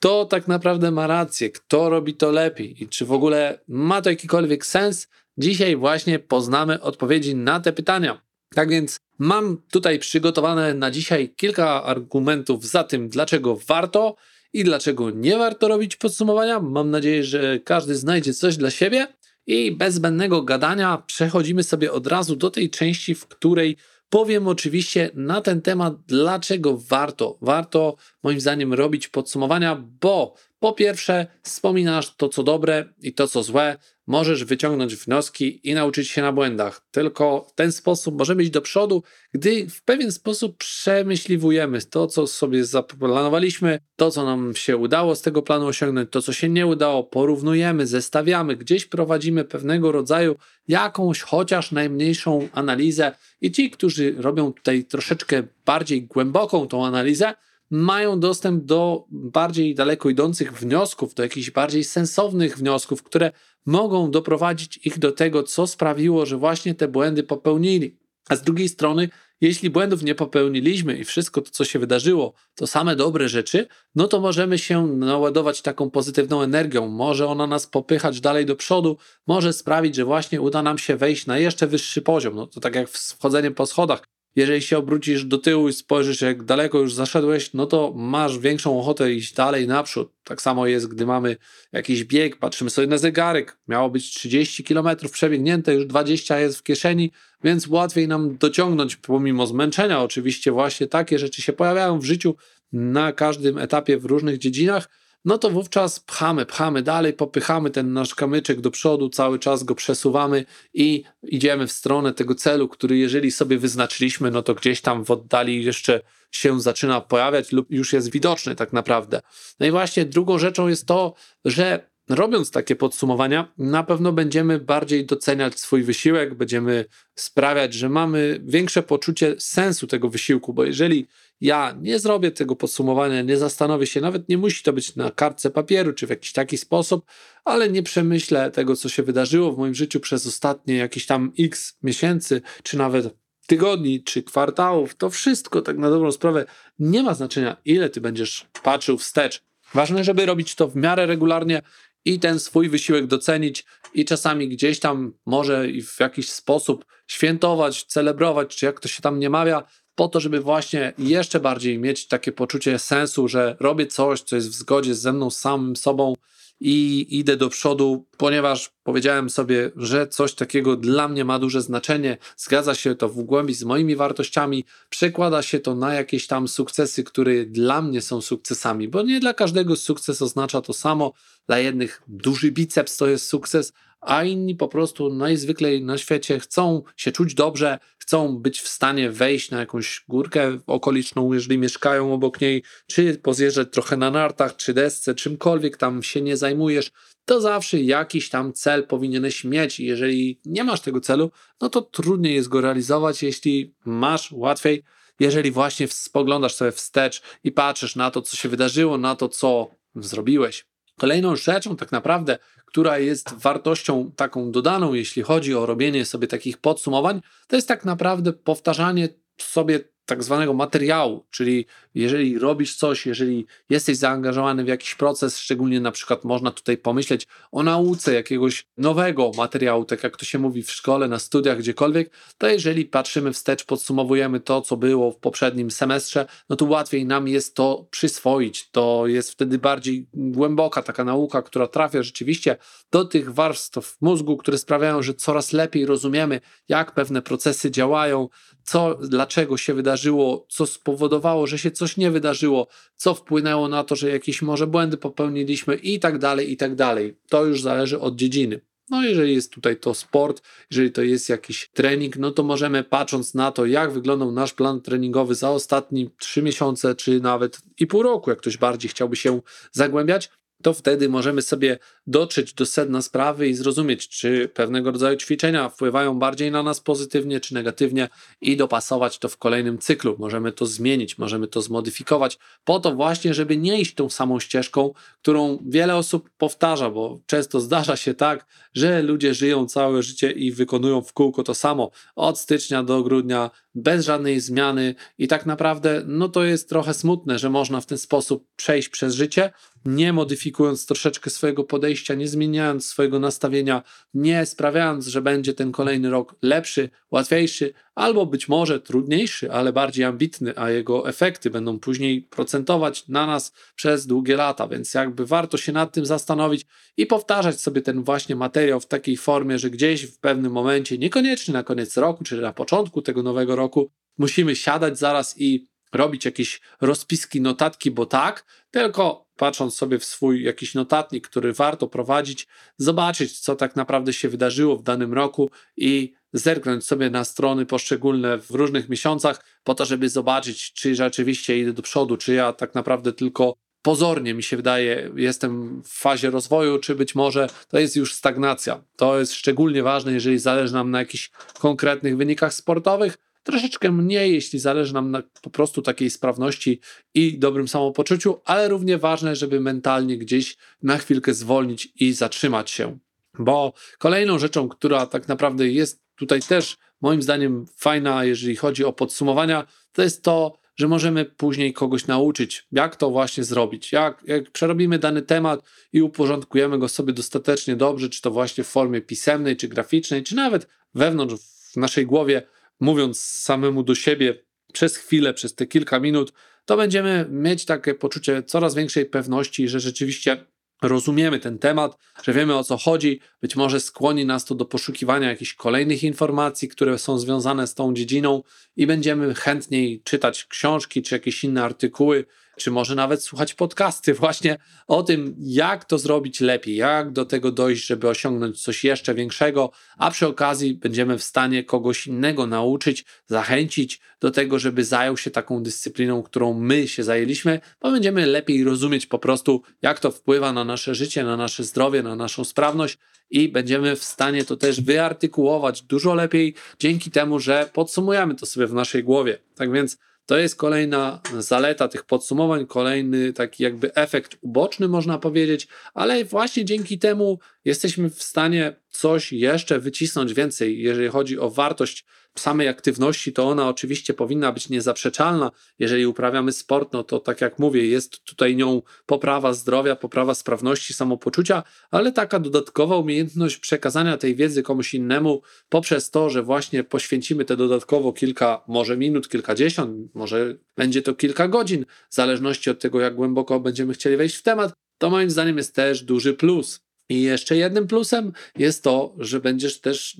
To 0.00 0.24
tak 0.24 0.48
naprawdę 0.48 0.90
ma 0.90 1.06
rację, 1.06 1.50
kto 1.50 1.88
robi 1.88 2.14
to 2.14 2.30
lepiej 2.30 2.82
i 2.82 2.88
czy 2.88 3.06
w 3.06 3.12
ogóle 3.12 3.60
ma 3.68 4.02
to 4.02 4.10
jakikolwiek 4.10 4.66
sens? 4.66 5.08
Dzisiaj 5.38 5.76
właśnie 5.76 6.18
poznamy 6.18 6.80
odpowiedzi 6.80 7.34
na 7.34 7.60
te 7.60 7.72
pytania. 7.72 8.22
Tak 8.54 8.68
więc 8.68 8.96
mam 9.18 9.62
tutaj 9.70 9.98
przygotowane 9.98 10.74
na 10.74 10.90
dzisiaj 10.90 11.34
kilka 11.36 11.84
argumentów 11.84 12.66
za 12.66 12.84
tym, 12.84 13.08
dlaczego 13.08 13.56
warto 13.66 14.16
i 14.52 14.64
dlaczego 14.64 15.10
nie 15.10 15.38
warto 15.38 15.68
robić 15.68 15.96
podsumowania. 15.96 16.60
Mam 16.60 16.90
nadzieję, 16.90 17.24
że 17.24 17.58
każdy 17.64 17.96
znajdzie 17.96 18.34
coś 18.34 18.56
dla 18.56 18.70
siebie. 18.70 19.06
I 19.46 19.72
bez 19.72 19.94
zbędnego 19.94 20.42
gadania 20.42 21.02
przechodzimy 21.06 21.62
sobie 21.62 21.92
od 21.92 22.06
razu 22.06 22.36
do 22.36 22.50
tej 22.50 22.70
części, 22.70 23.14
w 23.14 23.26
której 23.26 23.76
powiem 24.10 24.48
oczywiście 24.48 25.10
na 25.14 25.40
ten 25.40 25.62
temat, 25.62 25.94
dlaczego 26.06 26.78
warto. 26.78 27.38
Warto 27.42 27.96
moim 28.22 28.40
zdaniem 28.40 28.74
robić 28.74 29.08
podsumowania, 29.08 29.84
bo 30.00 30.34
po 30.58 30.72
pierwsze 30.72 31.26
wspominasz 31.42 32.16
to, 32.16 32.28
co 32.28 32.42
dobre 32.42 32.84
i 33.02 33.12
to, 33.12 33.28
co 33.28 33.42
złe, 33.42 33.76
możesz 34.08 34.44
wyciągnąć 34.44 34.96
wnioski 34.96 35.68
i 35.68 35.74
nauczyć 35.74 36.08
się 36.08 36.22
na 36.22 36.32
błędach. 36.32 36.80
Tylko 36.90 37.46
w 37.48 37.54
ten 37.54 37.72
sposób 37.72 38.18
możemy 38.18 38.42
iść 38.42 38.50
do 38.50 38.60
przodu, 38.60 39.02
gdy 39.34 39.70
w 39.70 39.82
pewien 39.82 40.12
sposób 40.12 40.56
przemyśliwujemy 40.56 41.82
to, 41.82 42.06
co 42.06 42.26
sobie 42.26 42.64
zaplanowaliśmy, 42.64 43.78
to, 43.96 44.10
co 44.10 44.24
nam 44.24 44.54
się 44.54 44.76
udało 44.76 45.14
z 45.14 45.22
tego 45.22 45.42
planu 45.42 45.66
osiągnąć, 45.66 46.10
to, 46.10 46.22
co 46.22 46.32
się 46.32 46.48
nie 46.48 46.66
udało, 46.66 47.04
porównujemy, 47.04 47.86
zestawiamy, 47.86 48.56
gdzieś 48.56 48.86
prowadzimy 48.86 49.44
pewnego 49.44 49.92
rodzaju 49.92 50.36
jakąś 50.68 51.20
chociaż 51.20 51.72
najmniejszą 51.72 52.48
analizę 52.52 53.12
i 53.40 53.52
ci, 53.52 53.70
którzy 53.70 54.14
robią 54.18 54.52
tutaj 54.52 54.84
troszeczkę 54.84 55.42
bardziej 55.66 56.02
głęboką 56.02 56.68
tą 56.68 56.86
analizę, 56.86 57.34
mają 57.70 58.20
dostęp 58.20 58.64
do 58.64 59.04
bardziej 59.10 59.74
daleko 59.74 60.08
idących 60.08 60.52
wniosków, 60.52 61.14
do 61.14 61.22
jakichś 61.22 61.50
bardziej 61.50 61.84
sensownych 61.84 62.58
wniosków, 62.58 63.02
które 63.02 63.32
mogą 63.66 64.10
doprowadzić 64.10 64.80
ich 64.86 64.98
do 64.98 65.12
tego, 65.12 65.42
co 65.42 65.66
sprawiło, 65.66 66.26
że 66.26 66.36
właśnie 66.36 66.74
te 66.74 66.88
błędy 66.88 67.22
popełnili. 67.22 67.96
A 68.28 68.36
z 68.36 68.42
drugiej 68.42 68.68
strony, 68.68 69.08
jeśli 69.40 69.70
błędów 69.70 70.02
nie 70.02 70.14
popełniliśmy 70.14 70.98
i 70.98 71.04
wszystko 71.04 71.40
to, 71.40 71.50
co 71.50 71.64
się 71.64 71.78
wydarzyło, 71.78 72.32
to 72.54 72.66
same 72.66 72.96
dobre 72.96 73.28
rzeczy, 73.28 73.66
no 73.94 74.08
to 74.08 74.20
możemy 74.20 74.58
się 74.58 74.86
naładować 74.86 75.62
taką 75.62 75.90
pozytywną 75.90 76.42
energią. 76.42 76.88
Może 76.88 77.26
ona 77.26 77.46
nas 77.46 77.66
popychać 77.66 78.20
dalej 78.20 78.46
do 78.46 78.56
przodu, 78.56 78.96
może 79.26 79.52
sprawić, 79.52 79.94
że 79.94 80.04
właśnie 80.04 80.40
uda 80.40 80.62
nam 80.62 80.78
się 80.78 80.96
wejść 80.96 81.26
na 81.26 81.38
jeszcze 81.38 81.66
wyższy 81.66 82.02
poziom. 82.02 82.34
No 82.34 82.46
to 82.46 82.60
tak 82.60 82.74
jak 82.74 82.88
z 82.88 83.12
wchodzeniem 83.12 83.54
po 83.54 83.66
schodach. 83.66 84.17
Jeżeli 84.38 84.62
się 84.62 84.78
obrócisz 84.78 85.24
do 85.24 85.38
tyłu 85.38 85.68
i 85.68 85.72
spojrzysz, 85.72 86.20
jak 86.20 86.42
daleko 86.42 86.78
już 86.78 86.94
zaszedłeś, 86.94 87.52
no 87.54 87.66
to 87.66 87.92
masz 87.96 88.38
większą 88.38 88.80
ochotę 88.80 89.12
iść 89.12 89.34
dalej 89.34 89.66
naprzód. 89.66 90.12
Tak 90.24 90.42
samo 90.42 90.66
jest, 90.66 90.88
gdy 90.88 91.06
mamy 91.06 91.36
jakiś 91.72 92.04
bieg, 92.04 92.36
patrzymy 92.36 92.70
sobie 92.70 92.86
na 92.86 92.98
zegarek, 92.98 93.58
miało 93.68 93.90
być 93.90 94.10
30 94.10 94.64
km 94.64 94.88
przebiegnięte, 95.12 95.74
już 95.74 95.86
20 95.86 96.40
jest 96.40 96.58
w 96.58 96.62
kieszeni, 96.62 97.12
więc 97.44 97.66
łatwiej 97.66 98.08
nam 98.08 98.36
dociągnąć, 98.36 98.96
pomimo 98.96 99.46
zmęczenia. 99.46 100.02
Oczywiście, 100.02 100.52
właśnie 100.52 100.86
takie 100.86 101.18
rzeczy 101.18 101.42
się 101.42 101.52
pojawiają 101.52 101.98
w 101.98 102.04
życiu 102.04 102.34
na 102.72 103.12
każdym 103.12 103.58
etapie 103.58 103.98
w 103.98 104.04
różnych 104.04 104.38
dziedzinach 104.38 104.88
no 105.28 105.38
to 105.38 105.50
wówczas 105.50 106.00
pchamy, 106.00 106.46
pchamy 106.46 106.82
dalej, 106.82 107.12
popychamy 107.12 107.70
ten 107.70 107.92
nasz 107.92 108.14
kamyczek 108.14 108.60
do 108.60 108.70
przodu, 108.70 109.08
cały 109.08 109.38
czas 109.38 109.64
go 109.64 109.74
przesuwamy 109.74 110.44
i 110.74 111.04
idziemy 111.22 111.66
w 111.66 111.72
stronę 111.72 112.14
tego 112.14 112.34
celu, 112.34 112.68
który 112.68 112.98
jeżeli 112.98 113.30
sobie 113.30 113.58
wyznaczyliśmy, 113.58 114.30
no 114.30 114.42
to 114.42 114.54
gdzieś 114.54 114.80
tam 114.80 115.04
w 115.04 115.10
oddali 115.10 115.64
jeszcze 115.64 116.00
się 116.30 116.60
zaczyna 116.60 117.00
pojawiać 117.00 117.52
lub 117.52 117.70
już 117.70 117.92
jest 117.92 118.10
widoczny 118.10 118.54
tak 118.54 118.72
naprawdę. 118.72 119.20
No 119.60 119.66
i 119.66 119.70
właśnie 119.70 120.04
drugą 120.04 120.38
rzeczą 120.38 120.68
jest 120.68 120.86
to, 120.86 121.14
że 121.44 121.90
robiąc 122.08 122.50
takie 122.50 122.76
podsumowania, 122.76 123.52
na 123.58 123.84
pewno 123.84 124.12
będziemy 124.12 124.60
bardziej 124.60 125.06
doceniać 125.06 125.60
swój 125.60 125.82
wysiłek, 125.82 126.34
będziemy 126.34 126.84
sprawiać, 127.14 127.74
że 127.74 127.88
mamy 127.88 128.40
większe 128.44 128.82
poczucie 128.82 129.34
sensu 129.38 129.86
tego 129.86 130.08
wysiłku, 130.08 130.54
bo 130.54 130.64
jeżeli 130.64 131.06
ja 131.40 131.76
nie 131.80 131.98
zrobię 131.98 132.30
tego 132.30 132.56
podsumowania, 132.56 133.22
nie 133.22 133.36
zastanowię 133.36 133.86
się, 133.86 134.00
nawet 134.00 134.28
nie 134.28 134.38
musi 134.38 134.62
to 134.62 134.72
być 134.72 134.96
na 134.96 135.10
kartce 135.10 135.50
papieru 135.50 135.92
czy 135.92 136.06
w 136.06 136.10
jakiś 136.10 136.32
taki 136.32 136.58
sposób, 136.58 137.04
ale 137.44 137.68
nie 137.68 137.82
przemyślę 137.82 138.50
tego, 138.50 138.76
co 138.76 138.88
się 138.88 139.02
wydarzyło 139.02 139.52
w 139.52 139.58
moim 139.58 139.74
życiu 139.74 140.00
przez 140.00 140.26
ostatnie 140.26 140.76
jakieś 140.76 141.06
tam 141.06 141.32
x 141.38 141.78
miesięcy, 141.82 142.42
czy 142.62 142.78
nawet 142.78 143.14
tygodni, 143.46 144.02
czy 144.02 144.22
kwartałów, 144.22 144.94
to 144.94 145.10
wszystko 145.10 145.62
tak 145.62 145.78
na 145.78 145.90
dobrą 145.90 146.12
sprawę 146.12 146.44
nie 146.78 147.02
ma 147.02 147.14
znaczenia, 147.14 147.56
ile 147.64 147.90
ty 147.90 148.00
będziesz 148.00 148.46
patrzył 148.62 148.98
wstecz. 148.98 149.42
Ważne, 149.74 150.04
żeby 150.04 150.26
robić 150.26 150.54
to 150.54 150.68
w 150.68 150.76
miarę 150.76 151.06
regularnie 151.06 151.62
i 152.04 152.20
ten 152.20 152.40
swój 152.40 152.68
wysiłek 152.68 153.06
docenić 153.06 153.64
i 153.94 154.04
czasami 154.04 154.48
gdzieś 154.48 154.80
tam 154.80 155.12
może 155.26 155.70
i 155.70 155.82
w 155.82 156.00
jakiś 156.00 156.30
sposób 156.30 156.84
świętować, 157.06 157.84
celebrować, 157.84 158.56
czy 158.56 158.66
jak 158.66 158.80
to 158.80 158.88
się 158.88 159.02
tam 159.02 159.18
nie 159.18 159.30
mawia, 159.30 159.64
po 159.94 160.08
to, 160.08 160.20
żeby 160.20 160.40
właśnie 160.40 160.92
jeszcze 160.98 161.40
bardziej 161.40 161.78
mieć 161.78 162.08
takie 162.08 162.32
poczucie 162.32 162.78
sensu, 162.78 163.28
że 163.28 163.56
robię 163.60 163.86
coś, 163.86 164.20
co 164.20 164.36
jest 164.36 164.48
w 164.48 164.54
zgodzie 164.54 164.94
ze 164.94 165.12
mną 165.12 165.30
samym 165.30 165.76
sobą 165.76 166.14
i 166.60 167.06
idę 167.10 167.36
do 167.36 167.48
przodu, 167.48 168.06
ponieważ 168.16 168.70
powiedziałem 168.82 169.30
sobie, 169.30 169.70
że 169.76 170.08
coś 170.08 170.34
takiego 170.34 170.76
dla 170.76 171.08
mnie 171.08 171.24
ma 171.24 171.38
duże 171.38 171.62
znaczenie, 171.62 172.18
zgadza 172.36 172.74
się 172.74 172.94
to 172.94 173.08
w 173.08 173.22
głębi 173.22 173.54
z 173.54 173.64
moimi 173.64 173.96
wartościami, 173.96 174.64
przekłada 174.90 175.42
się 175.42 175.60
to 175.60 175.74
na 175.74 175.94
jakieś 175.94 176.26
tam 176.26 176.48
sukcesy, 176.48 177.04
które 177.04 177.46
dla 177.46 177.82
mnie 177.82 178.00
są 178.00 178.20
sukcesami, 178.20 178.88
bo 178.88 179.02
nie 179.02 179.20
dla 179.20 179.34
każdego 179.34 179.76
sukces 179.76 180.22
oznacza 180.22 180.60
to 180.60 180.72
samo. 180.72 181.12
Dla 181.46 181.58
jednych 181.58 182.02
duży 182.08 182.52
biceps 182.52 182.96
to 182.96 183.06
jest 183.06 183.26
sukces, 183.26 183.72
a 184.00 184.24
inni 184.24 184.54
po 184.54 184.68
prostu 184.68 185.14
najzwyklej 185.14 185.84
na 185.84 185.98
świecie 185.98 186.40
chcą 186.40 186.82
się 186.96 187.12
czuć 187.12 187.34
dobrze, 187.34 187.78
chcą 187.98 188.38
być 188.38 188.60
w 188.60 188.68
stanie 188.68 189.10
wejść 189.10 189.50
na 189.50 189.60
jakąś 189.60 190.04
górkę 190.08 190.58
okoliczną, 190.66 191.32
jeżeli 191.32 191.58
mieszkają 191.58 192.12
obok 192.14 192.40
niej, 192.40 192.62
czy 192.86 193.14
pozjeżdżać 193.14 193.68
trochę 193.72 193.96
na 193.96 194.10
nartach, 194.10 194.56
czy 194.56 194.74
desce, 194.74 195.14
czymkolwiek 195.14 195.76
tam 195.76 196.02
się 196.02 196.20
nie 196.20 196.36
zajmujesz, 196.36 196.90
to 197.28 197.40
zawsze 197.40 197.80
jakiś 197.80 198.30
tam 198.30 198.52
cel 198.52 198.86
powinieneś 198.86 199.44
mieć. 199.44 199.80
Jeżeli 199.80 200.40
nie 200.44 200.64
masz 200.64 200.80
tego 200.80 201.00
celu, 201.00 201.30
no 201.60 201.68
to 201.68 201.82
trudniej 201.82 202.34
jest 202.34 202.48
go 202.48 202.60
realizować. 202.60 203.22
Jeśli 203.22 203.74
masz, 203.84 204.32
łatwiej. 204.32 204.82
Jeżeli 205.20 205.50
właśnie 205.50 205.88
spoglądasz 205.88 206.54
sobie 206.54 206.72
wstecz 206.72 207.22
i 207.44 207.52
patrzysz 207.52 207.96
na 207.96 208.10
to, 208.10 208.22
co 208.22 208.36
się 208.36 208.48
wydarzyło, 208.48 208.98
na 208.98 209.16
to, 209.16 209.28
co 209.28 209.70
zrobiłeś. 209.94 210.66
Kolejną 210.98 211.36
rzeczą, 211.36 211.76
tak 211.76 211.92
naprawdę, 211.92 212.38
która 212.68 212.98
jest 212.98 213.34
wartością 213.34 214.12
taką 214.16 214.52
dodaną, 214.52 214.94
jeśli 214.94 215.22
chodzi 215.22 215.54
o 215.54 215.66
robienie 215.66 216.04
sobie 216.04 216.26
takich 216.26 216.58
podsumowań, 216.58 217.20
to 217.46 217.56
jest 217.56 217.68
tak 217.68 217.84
naprawdę 217.84 218.32
powtarzanie 218.32 219.08
sobie 219.40 219.80
tak 220.08 220.22
zwanego 220.22 220.54
materiału, 220.54 221.26
czyli 221.30 221.66
jeżeli 221.94 222.38
robisz 222.38 222.76
coś, 222.76 223.06
jeżeli 223.06 223.46
jesteś 223.70 223.96
zaangażowany 223.96 224.64
w 224.64 224.68
jakiś 224.68 224.94
proces, 224.94 225.38
szczególnie 225.38 225.80
na 225.80 225.92
przykład 225.92 226.24
można 226.24 226.50
tutaj 226.50 226.76
pomyśleć 226.76 227.26
o 227.52 227.62
nauce 227.62 228.14
jakiegoś 228.14 228.66
nowego 228.76 229.30
materiału, 229.36 229.84
tak 229.84 230.02
jak 230.02 230.16
to 230.16 230.24
się 230.24 230.38
mówi 230.38 230.62
w 230.62 230.70
szkole, 230.70 231.08
na 231.08 231.18
studiach, 231.18 231.58
gdziekolwiek, 231.58 232.10
to 232.38 232.48
jeżeli 232.48 232.84
patrzymy 232.84 233.32
wstecz, 233.32 233.64
podsumowujemy 233.64 234.40
to, 234.40 234.60
co 234.60 234.76
było 234.76 235.10
w 235.10 235.16
poprzednim 235.16 235.70
semestrze, 235.70 236.26
no 236.48 236.56
to 236.56 236.64
łatwiej 236.64 237.06
nam 237.06 237.28
jest 237.28 237.54
to 237.54 237.86
przyswoić. 237.90 238.70
To 238.70 239.06
jest 239.06 239.30
wtedy 239.30 239.58
bardziej 239.58 240.06
głęboka 240.14 240.82
taka 240.82 241.04
nauka, 241.04 241.42
która 241.42 241.66
trafia 241.66 242.02
rzeczywiście 242.02 242.56
do 242.90 243.04
tych 243.04 243.34
warstw 243.34 243.96
mózgu, 244.00 244.36
które 244.36 244.58
sprawiają, 244.58 245.02
że 245.02 245.14
coraz 245.14 245.52
lepiej 245.52 245.86
rozumiemy, 245.86 246.40
jak 246.68 246.94
pewne 246.94 247.22
procesy 247.22 247.70
działają, 247.70 248.28
co, 248.68 248.94
dlaczego 248.94 249.56
się 249.56 249.74
wydarzyło, 249.74 250.46
co 250.48 250.66
spowodowało, 250.66 251.46
że 251.46 251.58
się 251.58 251.70
coś 251.70 251.96
nie 251.96 252.10
wydarzyło, 252.10 252.66
co 252.96 253.14
wpłynęło 253.14 253.68
na 253.68 253.84
to, 253.84 253.96
że 253.96 254.08
jakieś 254.08 254.42
może 254.42 254.66
błędy 254.66 254.96
popełniliśmy 254.96 255.74
i 255.74 256.00
tak 256.00 256.18
dalej, 256.18 256.52
i 256.52 256.56
tak 256.56 256.74
dalej. 256.74 257.18
To 257.28 257.44
już 257.44 257.62
zależy 257.62 258.00
od 258.00 258.16
dziedziny. 258.16 258.60
No, 258.90 259.02
jeżeli 259.02 259.34
jest 259.34 259.52
tutaj 259.52 259.76
to 259.76 259.94
sport, 259.94 260.42
jeżeli 260.70 260.92
to 260.92 261.02
jest 261.02 261.28
jakiś 261.28 261.70
trening, 261.74 262.16
no 262.16 262.30
to 262.30 262.42
możemy 262.42 262.84
patrząc 262.84 263.34
na 263.34 263.52
to, 263.52 263.66
jak 263.66 263.92
wyglądał 263.92 264.32
nasz 264.32 264.52
plan 264.52 264.80
treningowy 264.80 265.34
za 265.34 265.50
ostatnie 265.50 266.10
trzy 266.18 266.42
miesiące, 266.42 266.94
czy 266.94 267.20
nawet 267.20 267.58
i 267.78 267.86
pół 267.86 268.02
roku, 268.02 268.30
jak 268.30 268.38
ktoś 268.38 268.56
bardziej 268.56 268.90
chciałby 268.90 269.16
się 269.16 269.40
zagłębiać, 269.72 270.30
to 270.62 270.74
wtedy 270.74 271.08
możemy 271.08 271.42
sobie 271.42 271.78
dotrzeć 272.06 272.54
do 272.54 272.66
sedna 272.66 273.02
sprawy 273.02 273.48
i 273.48 273.54
zrozumieć, 273.54 274.08
czy 274.08 274.50
pewnego 274.54 274.90
rodzaju 274.90 275.16
ćwiczenia 275.16 275.68
wpływają 275.68 276.18
bardziej 276.18 276.50
na 276.50 276.62
nas 276.62 276.80
pozytywnie 276.80 277.40
czy 277.40 277.54
negatywnie 277.54 278.08
i 278.40 278.56
dopasować 278.56 279.18
to 279.18 279.28
w 279.28 279.36
kolejnym 279.36 279.78
cyklu. 279.78 280.16
Możemy 280.18 280.52
to 280.52 280.66
zmienić, 280.66 281.18
możemy 281.18 281.48
to 281.48 281.62
zmodyfikować, 281.62 282.38
po 282.64 282.80
to 282.80 282.94
właśnie, 282.94 283.34
żeby 283.34 283.56
nie 283.56 283.80
iść 283.80 283.94
tą 283.94 284.10
samą 284.10 284.40
ścieżką, 284.40 284.92
którą 285.22 285.58
wiele 285.66 285.96
osób 285.96 286.30
powtarza, 286.38 286.90
bo 286.90 287.20
często 287.26 287.60
zdarza 287.60 287.96
się 287.96 288.14
tak, 288.14 288.46
że 288.74 289.02
ludzie 289.02 289.34
żyją 289.34 289.66
całe 289.66 290.02
życie 290.02 290.30
i 290.30 290.52
wykonują 290.52 291.02
w 291.02 291.12
kółko 291.12 291.42
to 291.42 291.54
samo 291.54 291.90
od 292.16 292.38
stycznia 292.38 292.82
do 292.82 293.02
grudnia, 293.02 293.50
bez 293.74 294.04
żadnej 294.04 294.40
zmiany 294.40 294.94
i 295.18 295.28
tak 295.28 295.46
naprawdę 295.46 296.02
no 296.06 296.28
to 296.28 296.44
jest 296.44 296.68
trochę 296.68 296.94
smutne, 296.94 297.38
że 297.38 297.50
można 297.50 297.80
w 297.80 297.86
ten 297.86 297.98
sposób 297.98 298.46
przejść 298.56 298.88
przez 298.88 299.14
życie, 299.14 299.52
nie 299.84 300.12
modyfikując 300.12 300.86
troszeczkę 300.86 301.30
swojego 301.30 301.64
podejścia, 301.64 302.14
nie 302.14 302.28
zmieniając 302.28 302.86
swojego 302.86 303.18
nastawienia, 303.18 303.82
nie 304.14 304.46
sprawiając, 304.46 305.06
że 305.06 305.22
będzie 305.22 305.54
ten 305.54 305.72
kolejny 305.72 306.10
rok 306.10 306.34
lepszy, 306.42 306.90
łatwiejszy, 307.10 307.74
albo 307.94 308.26
być 308.26 308.48
może 308.48 308.80
trudniejszy, 308.80 309.52
ale 309.52 309.72
bardziej 309.72 310.04
ambitny, 310.04 310.52
a 310.56 310.70
jego 310.70 311.08
efekty 311.08 311.50
będą 311.50 311.78
później 311.78 312.22
procentować 312.22 313.08
na 313.08 313.26
nas 313.26 313.52
przez 313.74 314.06
długie 314.06 314.36
lata, 314.36 314.68
więc 314.68 314.94
jakby 314.94 315.26
warto 315.26 315.56
się 315.56 315.72
nad 315.72 315.92
tym 315.92 316.06
zastanowić 316.06 316.66
i 316.96 317.06
powtarzać 317.06 317.60
sobie 317.60 317.82
ten 317.82 318.02
właśnie 318.02 318.36
materiał 318.36 318.80
w 318.80 318.86
takiej 318.86 319.16
formie, 319.16 319.58
że 319.58 319.70
gdzieś 319.70 320.06
w 320.06 320.18
pewnym 320.18 320.52
momencie, 320.52 320.98
niekoniecznie 320.98 321.54
na 321.54 321.62
koniec 321.62 321.96
roku, 321.96 322.24
czy 322.24 322.40
na 322.40 322.52
początku 322.52 323.02
tego 323.02 323.22
nowego 323.22 323.56
roku, 323.56 323.90
musimy 324.18 324.56
siadać 324.56 324.98
zaraz 324.98 325.40
i 325.40 325.68
robić 325.92 326.24
jakieś 326.24 326.60
rozpiski, 326.80 327.40
notatki, 327.40 327.90
bo 327.90 328.06
tak, 328.06 328.44
tylko 328.70 329.27
patrząc 329.38 329.74
sobie 329.74 329.98
w 329.98 330.04
swój 330.04 330.42
jakiś 330.42 330.74
notatnik, 330.74 331.28
który 331.28 331.52
warto 331.52 331.86
prowadzić, 331.86 332.46
zobaczyć, 332.76 333.40
co 333.40 333.56
tak 333.56 333.76
naprawdę 333.76 334.12
się 334.12 334.28
wydarzyło 334.28 334.76
w 334.76 334.82
danym 334.82 335.14
roku 335.14 335.50
i 335.76 336.12
zerknąć 336.32 336.84
sobie 336.84 337.10
na 337.10 337.24
strony 337.24 337.66
poszczególne 337.66 338.38
w 338.38 338.50
różnych 338.50 338.88
miesiącach, 338.88 339.44
po 339.64 339.74
to, 339.74 339.84
żeby 339.84 340.08
zobaczyć, 340.08 340.72
czy 340.72 340.94
rzeczywiście 340.94 341.58
idę 341.58 341.72
do 341.72 341.82
przodu, 341.82 342.16
czy 342.16 342.34
ja 342.34 342.52
tak 342.52 342.74
naprawdę 342.74 343.12
tylko 343.12 343.54
pozornie 343.82 344.34
mi 344.34 344.42
się 344.42 344.56
wydaje, 344.56 345.10
jestem 345.16 345.82
w 345.82 345.88
fazie 345.88 346.30
rozwoju, 346.30 346.78
czy 346.78 346.94
być 346.94 347.14
może 347.14 347.48
to 347.68 347.78
jest 347.78 347.96
już 347.96 348.14
stagnacja. 348.14 348.84
To 348.96 349.18
jest 349.18 349.34
szczególnie 349.34 349.82
ważne, 349.82 350.12
jeżeli 350.12 350.38
zależy 350.38 350.74
nam 350.74 350.90
na 350.90 350.98
jakichś 350.98 351.30
konkretnych 351.58 352.16
wynikach 352.16 352.54
sportowych, 352.54 353.18
troszeczkę 353.42 353.92
mniej, 353.92 354.32
jeśli 354.32 354.58
zależy 354.58 354.94
nam 354.94 355.10
na 355.10 355.22
po 355.42 355.50
prostu 355.50 355.82
takiej 355.82 356.10
sprawności 356.10 356.80
i 357.14 357.38
dobrym 357.38 357.68
samopoczuciu, 357.68 358.40
ale 358.44 358.68
równie 358.68 358.98
ważne, 358.98 359.36
żeby 359.36 359.60
mentalnie 359.60 360.18
gdzieś 360.18 360.56
na 360.82 360.98
chwilkę 360.98 361.34
zwolnić 361.34 361.88
i 362.00 362.12
zatrzymać 362.12 362.70
się. 362.70 362.98
Bo 363.38 363.72
kolejną 363.98 364.38
rzeczą, 364.38 364.68
która 364.68 365.06
tak 365.06 365.28
naprawdę 365.28 365.68
jest 365.68 366.02
tutaj 366.16 366.42
też 366.42 366.76
moim 367.00 367.22
zdaniem 367.22 367.66
fajna, 367.76 368.24
jeżeli 368.24 368.56
chodzi 368.56 368.84
o 368.84 368.92
podsumowania, 368.92 369.66
to 369.92 370.02
jest 370.02 370.22
to, 370.22 370.58
że 370.76 370.88
możemy 370.88 371.24
później 371.24 371.72
kogoś 371.72 372.06
nauczyć, 372.06 372.66
jak 372.72 372.96
to 372.96 373.10
właśnie 373.10 373.44
zrobić. 373.44 373.92
Jak, 373.92 374.22
jak 374.26 374.50
przerobimy 374.50 374.98
dany 374.98 375.22
temat 375.22 375.62
i 375.92 376.02
uporządkujemy 376.02 376.78
go 376.78 376.88
sobie 376.88 377.12
dostatecznie 377.12 377.76
dobrze, 377.76 378.08
czy 378.08 378.22
to 378.22 378.30
właśnie 378.30 378.64
w 378.64 378.68
formie 378.68 379.00
pisemnej, 379.00 379.56
czy 379.56 379.68
graficznej, 379.68 380.22
czy 380.22 380.36
nawet 380.36 380.68
wewnątrz 380.94 381.34
w 381.72 381.76
naszej 381.76 382.06
głowie, 382.06 382.42
mówiąc 382.80 383.20
samemu 383.20 383.82
do 383.82 383.94
siebie 383.94 384.44
przez 384.72 384.96
chwilę, 384.96 385.34
przez 385.34 385.54
te 385.54 385.66
kilka 385.66 386.00
minut, 386.00 386.32
to 386.64 386.76
będziemy 386.76 387.26
mieć 387.30 387.64
takie 387.64 387.94
poczucie 387.94 388.42
coraz 388.42 388.74
większej 388.74 389.06
pewności, 389.06 389.68
że 389.68 389.80
rzeczywiście 389.80 390.46
rozumiemy 390.82 391.38
ten 391.38 391.58
temat, 391.58 391.98
że 392.22 392.32
wiemy 392.32 392.56
o 392.56 392.64
co 392.64 392.76
chodzi. 392.76 393.20
Być 393.42 393.56
może 393.56 393.80
skłoni 393.80 394.26
nas 394.26 394.44
to 394.44 394.54
do 394.54 394.64
poszukiwania 394.64 395.28
jakichś 395.28 395.54
kolejnych 395.54 396.04
informacji, 396.04 396.68
które 396.68 396.98
są 396.98 397.18
związane 397.18 397.66
z 397.66 397.74
tą 397.74 397.94
dziedziną 397.94 398.42
i 398.76 398.86
będziemy 398.86 399.34
chętniej 399.34 400.02
czytać 400.04 400.44
książki 400.44 401.02
czy 401.02 401.14
jakieś 401.14 401.44
inne 401.44 401.64
artykuły, 401.64 402.24
czy 402.58 402.70
może 402.70 402.94
nawet 402.94 403.22
słuchać 403.22 403.54
podcasty 403.54 404.14
właśnie 404.24 404.58
o 404.86 405.02
tym, 405.02 405.34
jak 405.38 405.84
to 405.84 405.98
zrobić 405.98 406.40
lepiej, 406.40 406.76
jak 406.76 407.12
do 407.12 407.24
tego 407.24 407.52
dojść, 407.52 407.86
żeby 407.86 408.08
osiągnąć 408.08 408.62
coś 408.62 408.84
jeszcze 408.84 409.14
większego, 409.14 409.70
a 409.98 410.10
przy 410.10 410.26
okazji 410.26 410.74
będziemy 410.74 411.18
w 411.18 411.22
stanie 411.22 411.64
kogoś 411.64 412.06
innego 412.06 412.46
nauczyć, 412.46 413.04
zachęcić 413.26 414.00
do 414.20 414.30
tego, 414.30 414.58
żeby 414.58 414.84
zajął 414.84 415.16
się 415.16 415.30
taką 415.30 415.62
dyscypliną, 415.62 416.22
którą 416.22 416.54
my 416.54 416.88
się 416.88 417.02
zajęliśmy, 417.04 417.60
bo 417.80 417.90
będziemy 417.90 418.26
lepiej 418.26 418.64
rozumieć 418.64 419.06
po 419.06 419.18
prostu, 419.18 419.62
jak 419.82 420.00
to 420.00 420.10
wpływa 420.10 420.52
na 420.52 420.64
nasze 420.64 420.94
życie, 420.94 421.24
na 421.24 421.36
nasze 421.36 421.64
zdrowie, 421.64 422.02
na 422.02 422.16
naszą 422.16 422.44
sprawność 422.44 422.98
i 423.30 423.48
będziemy 423.48 423.96
w 423.96 424.04
stanie 424.04 424.44
to 424.44 424.56
też 424.56 424.80
wyartykułować 424.80 425.82
dużo 425.82 426.14
lepiej 426.14 426.54
dzięki 426.78 427.10
temu, 427.10 427.38
że 427.40 427.70
podsumujemy 427.72 428.34
to 428.34 428.46
sobie 428.46 428.66
w 428.66 428.74
naszej 428.74 429.04
głowie. 429.04 429.38
Tak 429.54 429.72
więc 429.72 429.98
to 430.28 430.38
jest 430.38 430.56
kolejna 430.56 431.20
zaleta 431.38 431.88
tych 431.88 432.04
podsumowań, 432.04 432.66
kolejny 432.66 433.32
taki 433.32 433.62
jakby 433.62 433.94
efekt 433.94 434.36
uboczny, 434.40 434.88
można 434.88 435.18
powiedzieć, 435.18 435.68
ale 435.94 436.24
właśnie 436.24 436.64
dzięki 436.64 436.98
temu 436.98 437.38
jesteśmy 437.64 438.10
w 438.10 438.22
stanie 438.22 438.76
coś 438.90 439.32
jeszcze 439.32 439.78
wycisnąć 439.78 440.34
więcej, 440.34 440.82
jeżeli 440.82 441.08
chodzi 441.08 441.38
o 441.38 441.50
wartość 441.50 442.04
samej 442.36 442.68
aktywności, 442.68 443.32
to 443.32 443.48
ona 443.48 443.68
oczywiście 443.68 444.14
powinna 444.14 444.52
być 444.52 444.68
niezaprzeczalna. 444.68 445.50
Jeżeli 445.78 446.06
uprawiamy 446.06 446.52
sport, 446.52 446.92
no 446.92 447.04
to 447.04 447.20
tak 447.20 447.40
jak 447.40 447.58
mówię, 447.58 447.86
jest 447.86 448.24
tutaj 448.24 448.56
nią 448.56 448.82
poprawa 449.06 449.52
zdrowia, 449.52 449.96
poprawa 449.96 450.34
sprawności, 450.34 450.94
samopoczucia, 450.94 451.62
ale 451.90 452.12
taka 452.12 452.38
dodatkowa 452.38 452.96
umiejętność 452.96 453.56
przekazania 453.56 454.16
tej 454.16 454.34
wiedzy 454.34 454.62
komuś 454.62 454.94
innemu 454.94 455.42
poprzez 455.68 456.10
to, 456.10 456.30
że 456.30 456.42
właśnie 456.42 456.84
poświęcimy 456.84 457.44
te 457.44 457.56
dodatkowo 457.56 458.12
kilka, 458.12 458.64
może 458.68 458.96
minut, 458.96 459.28
kilkadziesiąt, 459.28 460.14
może 460.14 460.56
będzie 460.76 461.02
to 461.02 461.14
kilka 461.14 461.48
godzin, 461.48 461.84
w 462.10 462.14
zależności 462.14 462.70
od 462.70 462.80
tego, 462.80 463.00
jak 463.00 463.14
głęboko 463.14 463.60
będziemy 463.60 463.94
chcieli 463.94 464.16
wejść 464.16 464.36
w 464.36 464.42
temat, 464.42 464.72
to 464.98 465.10
moim 465.10 465.30
zdaniem 465.30 465.56
jest 465.56 465.74
też 465.74 466.02
duży 466.02 466.34
plus. 466.34 466.80
I 467.10 467.22
jeszcze 467.22 467.56
jednym 467.56 467.86
plusem 467.86 468.32
jest 468.58 468.84
to, 468.84 469.14
że 469.18 469.40
będziesz 469.40 469.80
też 469.80 470.16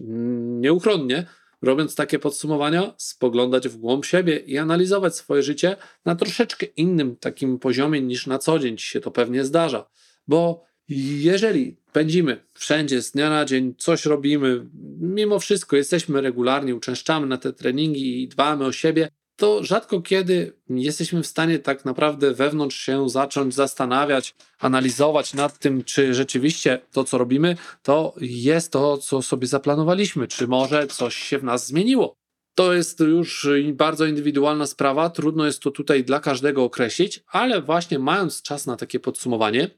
nieuchronnie 0.60 1.26
robiąc 1.62 1.94
takie 1.94 2.18
podsumowania, 2.18 2.94
spoglądać 2.96 3.68
w 3.68 3.76
głąb 3.76 4.04
siebie 4.04 4.36
i 4.36 4.58
analizować 4.58 5.16
swoje 5.16 5.42
życie 5.42 5.76
na 6.04 6.16
troszeczkę 6.16 6.66
innym 6.66 7.16
takim 7.16 7.58
poziomie 7.58 8.00
niż 8.00 8.26
na 8.26 8.38
co 8.38 8.58
dzień 8.58 8.78
się 8.78 9.00
to 9.00 9.10
pewnie 9.10 9.44
zdarza. 9.44 9.90
Bo 10.28 10.68
jeżeli 10.88 11.76
pędzimy 11.92 12.46
wszędzie, 12.54 13.02
z 13.02 13.10
dnia 13.10 13.30
na 13.30 13.44
dzień, 13.44 13.74
coś 13.78 14.04
robimy, 14.04 14.66
mimo 15.00 15.38
wszystko 15.38 15.76
jesteśmy 15.76 16.20
regularni, 16.20 16.72
uczęszczamy 16.72 17.26
na 17.26 17.36
te 17.36 17.52
treningi 17.52 18.22
i 18.22 18.28
dbamy 18.28 18.64
o 18.64 18.72
siebie, 18.72 19.08
to 19.38 19.64
rzadko 19.64 20.02
kiedy 20.02 20.52
jesteśmy 20.70 21.22
w 21.22 21.26
stanie 21.26 21.58
tak 21.58 21.84
naprawdę 21.84 22.34
wewnątrz 22.34 22.80
się 22.80 23.08
zacząć 23.08 23.54
zastanawiać, 23.54 24.34
analizować 24.58 25.34
nad 25.34 25.58
tym, 25.58 25.84
czy 25.84 26.14
rzeczywiście 26.14 26.80
to, 26.92 27.04
co 27.04 27.18
robimy, 27.18 27.56
to 27.82 28.14
jest 28.20 28.72
to, 28.72 28.98
co 28.98 29.22
sobie 29.22 29.46
zaplanowaliśmy, 29.46 30.28
czy 30.28 30.48
może 30.48 30.86
coś 30.86 31.16
się 31.16 31.38
w 31.38 31.44
nas 31.44 31.66
zmieniło. 31.66 32.17
To 32.58 32.72
jest 32.72 33.00
już 33.00 33.48
bardzo 33.72 34.06
indywidualna 34.06 34.66
sprawa, 34.66 35.10
trudno 35.10 35.46
jest 35.46 35.62
to 35.62 35.70
tutaj 35.70 36.04
dla 36.04 36.20
każdego 36.20 36.64
określić, 36.64 37.24
ale 37.26 37.62
właśnie 37.62 37.98
mając 37.98 38.42
czas 38.42 38.66
na 38.66 38.76
takie 38.76 39.00
podsumowanie, 39.00 39.70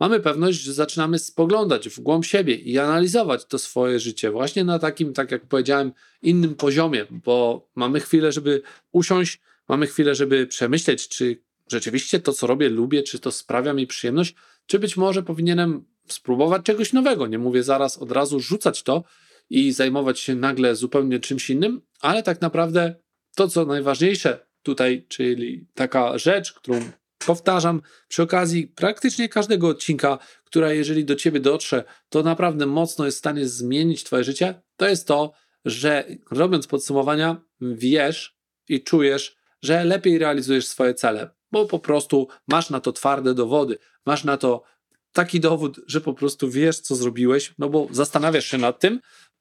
mamy 0.00 0.20
pewność, 0.20 0.60
że 0.60 0.72
zaczynamy 0.72 1.18
spoglądać 1.18 1.88
w 1.88 2.00
głąb 2.00 2.24
siebie 2.24 2.54
i 2.54 2.78
analizować 2.78 3.44
to 3.44 3.58
swoje 3.58 4.00
życie 4.00 4.30
właśnie 4.30 4.64
na 4.64 4.78
takim, 4.78 5.12
tak 5.12 5.30
jak 5.30 5.46
powiedziałem, 5.46 5.92
innym 6.22 6.54
poziomie, 6.54 7.06
bo 7.10 7.68
mamy 7.74 8.00
chwilę, 8.00 8.32
żeby 8.32 8.62
usiąść, 8.92 9.40
mamy 9.68 9.86
chwilę, 9.86 10.14
żeby 10.14 10.46
przemyśleć, 10.46 11.08
czy 11.08 11.42
rzeczywiście 11.68 12.20
to, 12.20 12.32
co 12.32 12.46
robię, 12.46 12.68
lubię, 12.68 13.02
czy 13.02 13.18
to 13.18 13.32
sprawia 13.32 13.72
mi 13.72 13.86
przyjemność, 13.86 14.34
czy 14.66 14.78
być 14.78 14.96
może 14.96 15.22
powinienem 15.22 15.84
spróbować 16.08 16.62
czegoś 16.62 16.92
nowego. 16.92 17.26
Nie 17.26 17.38
mówię 17.38 17.62
zaraz 17.62 17.98
od 17.98 18.12
razu 18.12 18.40
rzucać 18.40 18.82
to 18.82 19.04
i 19.50 19.72
zajmować 19.72 20.20
się 20.20 20.34
nagle 20.34 20.76
zupełnie 20.76 21.20
czymś 21.20 21.50
innym, 21.50 21.80
ale 22.00 22.22
tak 22.22 22.40
naprawdę 22.40 22.94
to, 23.36 23.48
co 23.48 23.66
najważniejsze 23.66 24.46
tutaj, 24.62 25.06
czyli 25.08 25.66
taka 25.74 26.18
rzecz, 26.18 26.52
którą 26.52 26.80
powtarzam 27.26 27.82
przy 28.08 28.22
okazji 28.22 28.66
praktycznie 28.66 29.28
każdego 29.28 29.68
odcinka, 29.68 30.18
która 30.44 30.72
jeżeli 30.72 31.04
do 31.04 31.14
ciebie 31.14 31.40
dotrze, 31.40 31.84
to 32.08 32.22
naprawdę 32.22 32.66
mocno 32.66 33.04
jest 33.04 33.16
w 33.16 33.18
stanie 33.18 33.48
zmienić 33.48 34.04
twoje 34.04 34.24
życie, 34.24 34.62
to 34.76 34.88
jest 34.88 35.06
to, 35.06 35.32
że 35.64 36.04
robiąc 36.30 36.66
podsumowania, 36.66 37.40
wiesz 37.60 38.36
i 38.68 38.82
czujesz, 38.82 39.36
że 39.62 39.84
lepiej 39.84 40.18
realizujesz 40.18 40.66
swoje 40.66 40.94
cele, 40.94 41.30
bo 41.52 41.66
po 41.66 41.78
prostu 41.78 42.28
masz 42.48 42.70
na 42.70 42.80
to 42.80 42.92
twarde 42.92 43.34
dowody, 43.34 43.78
masz 44.06 44.24
na 44.24 44.36
to 44.36 44.62
taki 45.12 45.40
dowód, 45.40 45.80
że 45.86 46.00
po 46.00 46.14
prostu 46.14 46.50
wiesz, 46.50 46.80
co 46.80 46.94
zrobiłeś, 46.94 47.54
no 47.58 47.68
bo 47.68 47.88
zastanawiasz 47.90 48.46
się 48.46 48.58
nad 48.58 48.80
tym 48.80 49.00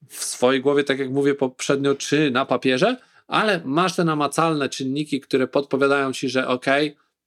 w 0.09 0.23
swojej 0.23 0.61
głowie, 0.61 0.83
tak 0.83 0.99
jak 0.99 1.09
mówię 1.09 1.35
poprzednio, 1.35 1.95
czy 1.95 2.31
na 2.31 2.45
papierze, 2.45 2.97
ale 3.27 3.61
masz 3.65 3.95
te 3.95 4.03
namacalne 4.03 4.69
czynniki, 4.69 5.21
które 5.21 5.47
podpowiadają 5.47 6.13
ci, 6.13 6.29
że 6.29 6.47
ok, 6.47 6.65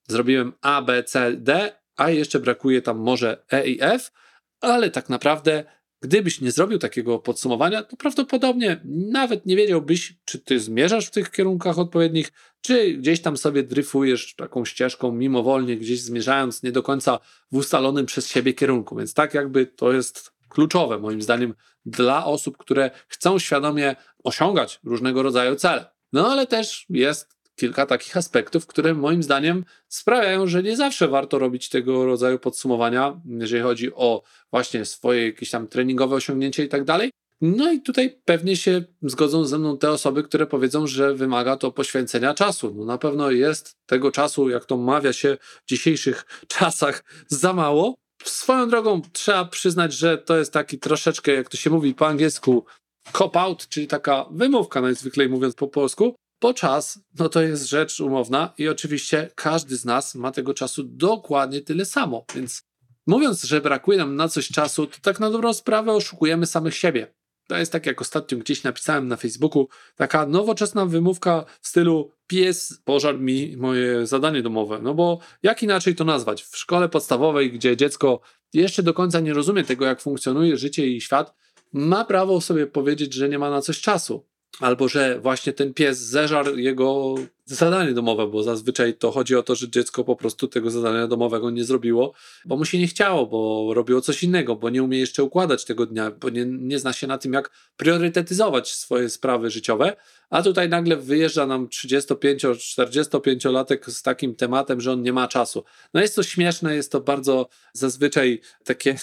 zrobiłem 0.08 0.52
A, 0.60 0.82
B, 0.82 1.04
C, 1.04 1.32
D, 1.32 1.72
a 1.96 2.10
jeszcze 2.10 2.40
brakuje 2.40 2.82
tam 2.82 2.98
może 2.98 3.44
E 3.50 3.68
i 3.68 3.78
F, 3.80 4.12
ale 4.60 4.90
tak 4.90 5.08
naprawdę, 5.08 5.64
gdybyś 6.02 6.40
nie 6.40 6.52
zrobił 6.52 6.78
takiego 6.78 7.18
podsumowania, 7.18 7.82
to 7.82 7.96
prawdopodobnie 7.96 8.80
nawet 8.84 9.46
nie 9.46 9.56
wiedziałbyś, 9.56 10.14
czy 10.24 10.38
ty 10.38 10.60
zmierzasz 10.60 11.06
w 11.06 11.10
tych 11.10 11.30
kierunkach 11.30 11.78
odpowiednich, 11.78 12.32
czy 12.60 12.92
gdzieś 12.92 13.22
tam 13.22 13.36
sobie 13.36 13.62
dryfujesz 13.62 14.34
taką 14.34 14.64
ścieżką 14.64 15.12
mimowolnie, 15.12 15.76
gdzieś 15.76 16.00
zmierzając 16.00 16.62
nie 16.62 16.72
do 16.72 16.82
końca 16.82 17.18
w 17.52 17.56
ustalonym 17.56 18.06
przez 18.06 18.28
siebie 18.28 18.54
kierunku. 18.54 18.96
Więc 18.96 19.14
tak 19.14 19.34
jakby 19.34 19.66
to 19.66 19.92
jest 19.92 20.32
kluczowe 20.48 20.98
moim 20.98 21.22
zdaniem 21.22 21.54
dla 21.90 22.24
osób, 22.24 22.56
które 22.56 22.90
chcą 23.08 23.38
świadomie 23.38 23.96
osiągać 24.24 24.80
różnego 24.84 25.22
rodzaju 25.22 25.56
cele. 25.56 25.86
No 26.12 26.28
ale 26.32 26.46
też 26.46 26.86
jest 26.88 27.38
kilka 27.56 27.86
takich 27.86 28.16
aspektów, 28.16 28.66
które 28.66 28.94
moim 28.94 29.22
zdaniem 29.22 29.64
sprawiają, 29.88 30.46
że 30.46 30.62
nie 30.62 30.76
zawsze 30.76 31.08
warto 31.08 31.38
robić 31.38 31.68
tego 31.68 32.04
rodzaju 32.06 32.38
podsumowania, 32.38 33.20
jeżeli 33.26 33.62
chodzi 33.62 33.94
o 33.94 34.22
właśnie 34.50 34.84
swoje 34.84 35.26
jakieś 35.26 35.50
tam 35.50 35.68
treningowe 35.68 36.16
osiągnięcia 36.16 36.62
i 36.62 36.68
tak 36.68 36.84
dalej. 36.84 37.10
No 37.40 37.72
i 37.72 37.80
tutaj 37.80 38.18
pewnie 38.24 38.56
się 38.56 38.82
zgodzą 39.02 39.44
ze 39.44 39.58
mną 39.58 39.78
te 39.78 39.90
osoby, 39.90 40.22
które 40.22 40.46
powiedzą, 40.46 40.86
że 40.86 41.14
wymaga 41.14 41.56
to 41.56 41.72
poświęcenia 41.72 42.34
czasu. 42.34 42.74
No 42.76 42.84
na 42.84 42.98
pewno 42.98 43.30
jest 43.30 43.76
tego 43.86 44.12
czasu, 44.12 44.48
jak 44.48 44.64
to 44.64 44.76
mawia 44.76 45.12
się 45.12 45.36
w 45.40 45.68
dzisiejszych 45.68 46.26
czasach, 46.58 47.04
za 47.28 47.52
mało. 47.52 47.94
Swoją 48.24 48.68
drogą 48.68 49.02
trzeba 49.12 49.44
przyznać, 49.44 49.92
że 49.92 50.18
to 50.18 50.38
jest 50.38 50.52
taki 50.52 50.78
troszeczkę, 50.78 51.32
jak 51.32 51.48
to 51.48 51.56
się 51.56 51.70
mówi 51.70 51.94
po 51.94 52.06
angielsku, 52.06 52.64
cop-out, 53.12 53.68
czyli 53.68 53.86
taka 53.86 54.26
wymówka 54.30 54.80
najzwyklej 54.80 55.28
mówiąc 55.28 55.54
po 55.54 55.68
polsku, 55.68 56.14
bo 56.40 56.54
czas, 56.54 57.00
no 57.18 57.28
to 57.28 57.42
jest 57.42 57.68
rzecz 57.68 58.00
umowna 58.00 58.54
i 58.58 58.68
oczywiście 58.68 59.30
każdy 59.34 59.76
z 59.76 59.84
nas 59.84 60.14
ma 60.14 60.32
tego 60.32 60.54
czasu 60.54 60.82
dokładnie 60.84 61.60
tyle 61.60 61.84
samo, 61.84 62.24
więc 62.34 62.62
mówiąc, 63.06 63.42
że 63.42 63.60
brakuje 63.60 63.98
nam 63.98 64.16
na 64.16 64.28
coś 64.28 64.48
czasu, 64.48 64.86
to 64.86 64.96
tak 65.02 65.20
na 65.20 65.30
dobrą 65.30 65.54
sprawę 65.54 65.92
oszukujemy 65.92 66.46
samych 66.46 66.74
siebie. 66.74 67.14
To 67.48 67.56
jest 67.58 67.72
tak, 67.72 67.86
jak 67.86 68.00
ostatnio 68.00 68.38
gdzieś 68.38 68.62
napisałem 68.62 69.08
na 69.08 69.16
Facebooku, 69.16 69.68
taka 69.96 70.26
nowoczesna 70.26 70.86
wymówka 70.86 71.44
w 71.60 71.68
stylu 71.68 72.10
pies 72.28 72.80
pożar 72.84 73.20
mi 73.20 73.56
moje 73.56 74.06
zadanie 74.06 74.42
domowe. 74.42 74.78
No 74.82 74.94
bo 74.94 75.18
jak 75.42 75.62
inaczej 75.62 75.94
to 75.94 76.04
nazwać? 76.04 76.42
W 76.42 76.56
szkole 76.56 76.88
podstawowej, 76.88 77.52
gdzie 77.52 77.76
dziecko 77.76 78.20
jeszcze 78.54 78.82
do 78.82 78.94
końca 78.94 79.20
nie 79.20 79.34
rozumie 79.34 79.64
tego, 79.64 79.84
jak 79.84 80.00
funkcjonuje 80.00 80.56
życie 80.56 80.86
i 80.86 81.00
świat, 81.00 81.34
ma 81.72 82.04
prawo 82.04 82.40
sobie 82.40 82.66
powiedzieć, 82.66 83.14
że 83.14 83.28
nie 83.28 83.38
ma 83.38 83.50
na 83.50 83.60
coś 83.60 83.80
czasu 83.80 84.26
albo 84.60 84.88
że 84.88 85.20
właśnie 85.20 85.52
ten 85.52 85.74
pies 85.74 85.98
zeżarł 85.98 86.56
jego 86.56 87.14
zadanie 87.54 87.92
domowe, 87.92 88.26
bo 88.26 88.42
zazwyczaj 88.42 88.94
to 88.94 89.10
chodzi 89.10 89.36
o 89.36 89.42
to, 89.42 89.54
że 89.54 89.70
dziecko 89.70 90.04
po 90.04 90.16
prostu 90.16 90.48
tego 90.48 90.70
zadania 90.70 91.06
domowego 91.06 91.50
nie 91.50 91.64
zrobiło, 91.64 92.12
bo 92.44 92.56
mu 92.56 92.64
się 92.64 92.78
nie 92.78 92.86
chciało, 92.86 93.26
bo 93.26 93.70
robiło 93.74 94.00
coś 94.00 94.22
innego, 94.22 94.56
bo 94.56 94.70
nie 94.70 94.82
umie 94.82 94.98
jeszcze 94.98 95.24
układać 95.24 95.64
tego 95.64 95.86
dnia, 95.86 96.10
bo 96.10 96.28
nie, 96.28 96.46
nie 96.46 96.78
zna 96.78 96.92
się 96.92 97.06
na 97.06 97.18
tym, 97.18 97.32
jak 97.32 97.50
priorytetyzować 97.76 98.72
swoje 98.72 99.10
sprawy 99.10 99.50
życiowe, 99.50 99.96
a 100.30 100.42
tutaj 100.42 100.68
nagle 100.68 100.96
wyjeżdża 100.96 101.46
nam 101.46 101.66
35-45-latek 101.66 103.90
z 103.90 104.02
takim 104.02 104.34
tematem, 104.34 104.80
że 104.80 104.92
on 104.92 105.02
nie 105.02 105.12
ma 105.12 105.28
czasu. 105.28 105.64
No 105.94 106.00
jest 106.00 106.16
to 106.16 106.22
śmieszne, 106.22 106.74
jest 106.74 106.92
to 106.92 107.00
bardzo 107.00 107.48
zazwyczaj 107.72 108.40
takie 108.64 108.96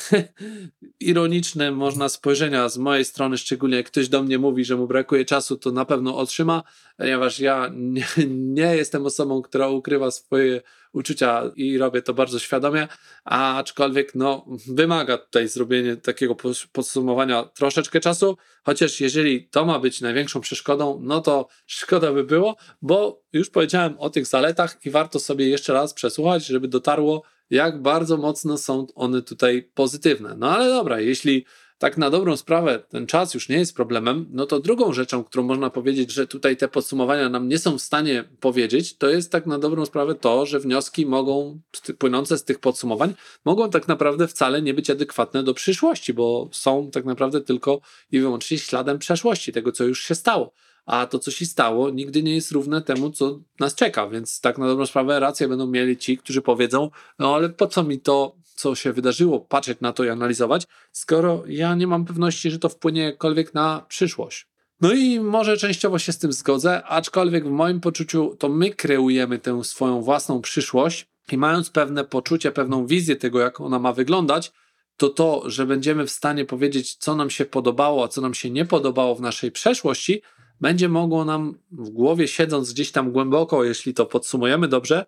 ironiczne, 1.00 1.72
można 1.72 2.10
spojrzenia 2.10 2.70
z 2.70 2.78
mojej 2.78 3.06
strony, 3.06 3.38
szczególnie 3.38 3.78
jak 3.78 3.86
ktoś 3.86 4.10
do 4.10 4.24
mnie 4.24 4.40
mówi, 4.40 4.66
że 4.66 4.76
mu 4.76 4.88
brakuje 4.88 5.26
czasu, 5.26 5.58
to 5.58 5.72
na 5.72 5.86
pewno 5.86 6.18
otrzyma, 6.18 6.64
ponieważ 6.98 7.40
ja 7.40 7.72
nie, 7.74 8.06
nie 8.36 8.76
jestem 8.76 9.06
osobą, 9.06 9.42
która 9.42 9.68
ukrywa 9.68 10.12
swoje 10.12 10.62
uczucia 10.94 11.52
i 11.56 11.78
robię 11.78 12.02
to 12.02 12.14
bardzo 12.14 12.40
świadomie, 12.40 12.88
aczkolwiek 13.26 14.16
no, 14.16 14.46
wymaga 14.68 15.18
tutaj 15.18 15.48
zrobienie 15.48 15.98
takiego 15.98 16.36
podsumowania 16.72 17.44
troszeczkę 17.44 18.00
czasu, 18.00 18.38
chociaż 18.64 19.02
jeżeli 19.02 19.48
to 19.48 19.66
ma 19.66 19.80
być 19.80 20.02
największą 20.02 20.42
przeszkodą, 20.42 21.00
no 21.04 21.22
to 21.22 21.48
szkoda 21.66 22.14
by 22.14 22.24
było, 22.24 22.56
bo 22.82 23.24
już 23.34 23.50
powiedziałem 23.50 24.00
o 24.00 24.10
tych 24.10 24.26
zaletach 24.26 24.86
i 24.86 24.90
warto 24.90 25.20
sobie 25.20 25.50
jeszcze 25.50 25.74
raz 25.74 25.94
przesłuchać, 25.94 26.46
żeby 26.46 26.68
dotarło, 26.68 27.24
jak 27.50 27.82
bardzo 27.82 28.18
mocno 28.18 28.58
są 28.58 28.88
one 28.96 29.22
tutaj 29.22 29.70
pozytywne. 29.74 30.36
No 30.38 30.52
ale 30.52 30.70
dobra, 30.70 31.00
jeśli 31.00 31.46
tak 31.78 31.98
na 31.98 32.10
dobrą 32.10 32.38
sprawę 32.38 32.80
ten 32.90 33.08
czas 33.08 33.34
już 33.34 33.50
nie 33.50 33.58
jest 33.58 33.76
problemem, 33.76 34.26
no 34.32 34.46
to 34.46 34.60
drugą 34.60 34.94
rzeczą, 34.94 35.24
którą 35.24 35.44
można 35.44 35.70
powiedzieć, 35.70 36.12
że 36.12 36.28
tutaj 36.28 36.58
te 36.58 36.68
podsumowania 36.68 37.30
nam 37.30 37.48
nie 37.48 37.60
są 37.60 37.78
w 37.78 37.82
stanie 37.82 38.24
powiedzieć, 38.40 38.98
to 38.98 39.10
jest 39.10 39.32
tak 39.32 39.46
na 39.46 39.60
dobrą 39.60 39.86
sprawę 39.86 40.16
to, 40.16 40.46
że 40.46 40.60
wnioski 40.60 41.06
mogą, 41.06 41.60
płynące 41.98 42.38
z 42.38 42.44
tych 42.44 42.60
podsumowań, 42.60 43.14
mogą 43.46 43.70
tak 43.70 43.88
naprawdę 43.88 44.28
wcale 44.28 44.62
nie 44.62 44.74
być 44.74 44.90
adekwatne 44.90 45.44
do 45.44 45.54
przyszłości, 45.54 46.14
bo 46.14 46.50
są 46.52 46.92
tak 46.92 47.06
naprawdę 47.06 47.42
tylko 47.42 47.82
i 48.12 48.20
wyłącznie 48.20 48.58
śladem 48.58 49.00
przeszłości, 49.00 49.52
tego 49.52 49.72
co 49.72 49.84
już 49.84 50.04
się 50.04 50.16
stało 50.16 50.54
a 50.86 51.08
to, 51.08 51.20
co 51.20 51.32
się 51.32 51.46
stało, 51.46 51.90
nigdy 51.90 52.24
nie 52.24 52.36
jest 52.36 52.52
równe 52.52 52.82
temu, 52.82 53.12
co 53.12 53.40
nas 53.60 53.76
czeka. 53.76 54.10
Więc 54.10 54.42
tak 54.42 54.58
na 54.58 54.68
dobrą 54.68 54.86
sprawę 54.86 55.20
rację 55.20 55.48
będą 55.48 55.68
mieli 55.68 55.98
ci, 55.98 56.18
którzy 56.18 56.42
powiedzą, 56.42 56.90
no 57.20 57.36
ale 57.36 57.50
po 57.50 57.68
co 57.68 57.84
mi 57.84 58.00
to 58.00 58.36
co 58.56 58.76
się 58.76 58.94
wydarzyło, 58.94 59.40
patrzeć 59.40 59.82
na 59.82 59.94
to 59.94 60.04
i 60.04 60.10
analizować, 60.10 60.68
skoro 60.92 61.44
ja 61.48 61.76
nie 61.76 61.88
mam 61.88 62.06
pewności, 62.06 62.52
że 62.52 62.60
to 62.60 62.70
wpłynie 62.70 63.02
jakkolwiek 63.02 63.54
na 63.54 63.86
przyszłość. 63.88 64.48
No 64.82 64.94
i 64.94 65.20
może 65.20 65.58
częściowo 65.58 66.00
się 66.00 66.12
z 66.12 66.18
tym 66.18 66.34
zgodzę, 66.34 66.84
aczkolwiek 66.84 67.46
w 67.46 67.52
moim 67.52 67.82
poczuciu 67.82 68.36
to 68.40 68.50
my 68.50 68.70
kreujemy 68.70 69.40
tę 69.40 69.64
swoją 69.64 70.02
własną 70.02 70.42
przyszłość 70.42 71.08
i 71.32 71.38
mając 71.38 71.70
pewne 71.70 72.04
poczucie, 72.04 72.52
pewną 72.52 72.88
wizję 72.88 73.16
tego, 73.16 73.40
jak 73.40 73.62
ona 73.62 73.80
ma 73.80 73.94
wyglądać, 73.94 74.52
to 74.98 75.10
to, 75.10 75.50
że 75.50 75.66
będziemy 75.66 76.06
w 76.06 76.12
stanie 76.12 76.46
powiedzieć, 76.46 76.96
co 76.96 77.16
nam 77.16 77.30
się 77.30 77.46
podobało, 77.46 78.04
a 78.04 78.08
co 78.08 78.22
nam 78.22 78.34
się 78.34 78.50
nie 78.50 78.66
podobało 78.66 79.16
w 79.16 79.22
naszej 79.22 79.52
przeszłości, 79.52 80.22
będzie 80.62 80.90
mogło 80.90 81.26
nam 81.26 81.60
w 81.72 81.90
głowie, 81.90 82.28
siedząc 82.28 82.74
gdzieś 82.74 82.92
tam 82.92 83.12
głęboko, 83.12 83.64
jeśli 83.64 83.94
to 83.94 84.06
podsumujemy 84.06 84.68
dobrze, 84.68 85.06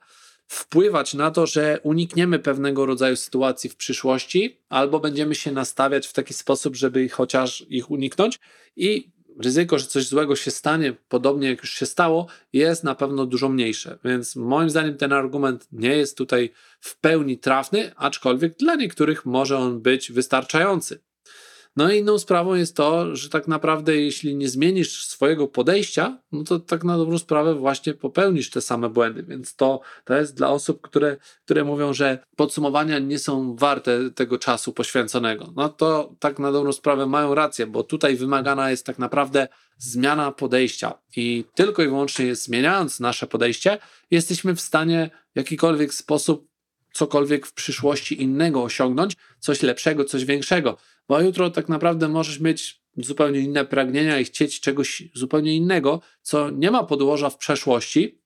wpływać 0.48 1.14
na 1.14 1.32
to, 1.32 1.46
że 1.46 1.80
unikniemy 1.84 2.40
pewnego 2.40 2.86
rodzaju 2.86 3.16
sytuacji 3.16 3.70
w 3.70 3.76
przyszłości, 3.76 4.60
albo 4.70 5.00
będziemy 5.00 5.36
się 5.36 5.52
nastawiać 5.52 6.08
w 6.08 6.14
taki 6.14 6.34
sposób, 6.34 6.76
żeby 6.76 7.10
chociaż 7.10 7.66
ich 7.70 7.92
uniknąć. 7.92 8.40
I 8.76 9.12
ryzyko, 9.40 9.80
że 9.80 9.86
coś 9.86 10.08
złego 10.08 10.36
się 10.36 10.52
stanie, 10.52 10.94
podobnie 11.10 11.50
jak 11.50 11.60
już 11.60 11.74
się 11.74 11.86
stało, 11.86 12.28
jest 12.54 12.84
na 12.84 12.96
pewno 12.96 13.26
dużo 13.26 13.50
mniejsze. 13.50 14.00
Więc 14.04 14.36
moim 14.36 14.70
zdaniem 14.70 14.98
ten 14.98 15.14
argument 15.14 15.68
nie 15.72 15.98
jest 15.98 16.18
tutaj 16.18 16.50
w 16.80 17.00
pełni 17.00 17.38
trafny, 17.38 17.92
aczkolwiek 17.96 18.58
dla 18.58 18.76
niektórych 18.76 19.26
może 19.26 19.58
on 19.58 19.82
być 19.82 20.12
wystarczający. 20.12 21.07
No 21.78 21.92
i 21.92 21.98
inną 21.98 22.20
sprawą 22.20 22.56
jest 22.56 22.76
to, 22.76 23.16
że 23.16 23.30
tak 23.30 23.48
naprawdę 23.48 23.98
jeśli 23.98 24.36
nie 24.36 24.50
zmienisz 24.50 25.06
swojego 25.06 25.48
podejścia, 25.48 26.18
no 26.32 26.44
to 26.44 26.60
tak 26.60 26.84
na 26.84 26.98
dobrą 26.98 27.18
sprawę 27.18 27.56
właśnie 27.56 27.94
popełnisz 27.94 28.50
te 28.50 28.62
same 28.62 28.90
błędy. 28.90 29.24
Więc 29.24 29.56
to, 29.56 29.82
to 30.06 30.14
jest 30.14 30.36
dla 30.36 30.50
osób, 30.50 30.82
które, 30.82 31.18
które 31.46 31.64
mówią, 31.64 31.94
że 31.94 32.20
podsumowania 32.36 33.00
nie 33.00 33.20
są 33.20 33.56
warte 33.56 34.12
tego 34.12 34.38
czasu 34.38 34.74
poświęconego. 34.74 35.54
No 35.56 35.70
to 35.70 36.14
tak 36.20 36.40
na 36.40 36.52
dobrą 36.52 36.74
sprawę 36.74 37.06
mają 37.06 37.36
rację, 37.36 37.68
bo 37.68 37.84
tutaj 37.84 38.16
wymagana 38.16 38.72
jest 38.72 38.86
tak 38.86 39.00
naprawdę 39.00 39.48
zmiana 39.78 40.32
podejścia 40.32 40.94
i 41.16 41.46
tylko 41.56 41.84
i 41.84 41.88
wyłącznie 41.88 42.36
zmieniając 42.36 43.00
nasze 43.00 43.28
podejście, 43.28 43.78
jesteśmy 44.12 44.56
w 44.56 44.62
stanie 44.62 45.10
w 45.34 45.38
jakikolwiek 45.38 45.94
sposób 45.94 46.48
cokolwiek 46.98 47.48
w 47.48 47.54
przyszłości 47.54 48.22
innego 48.22 48.64
osiągnąć, 48.64 49.16
coś 49.40 49.62
lepszego, 49.62 50.06
coś 50.06 50.26
większego. 50.26 50.78
Bo 51.10 51.22
jutro 51.22 51.50
tak 51.50 51.70
naprawdę 51.70 52.08
możesz 52.08 52.40
mieć 52.40 52.82
zupełnie 52.98 53.40
inne 53.40 53.66
pragnienia 53.66 54.20
i 54.20 54.26
chcieć 54.26 54.60
czegoś 54.60 55.04
zupełnie 55.14 55.56
innego, 55.56 56.02
co 56.22 56.50
nie 56.50 56.72
ma 56.72 56.84
podłoża 56.84 57.30
w 57.30 57.38
przeszłości, 57.38 58.22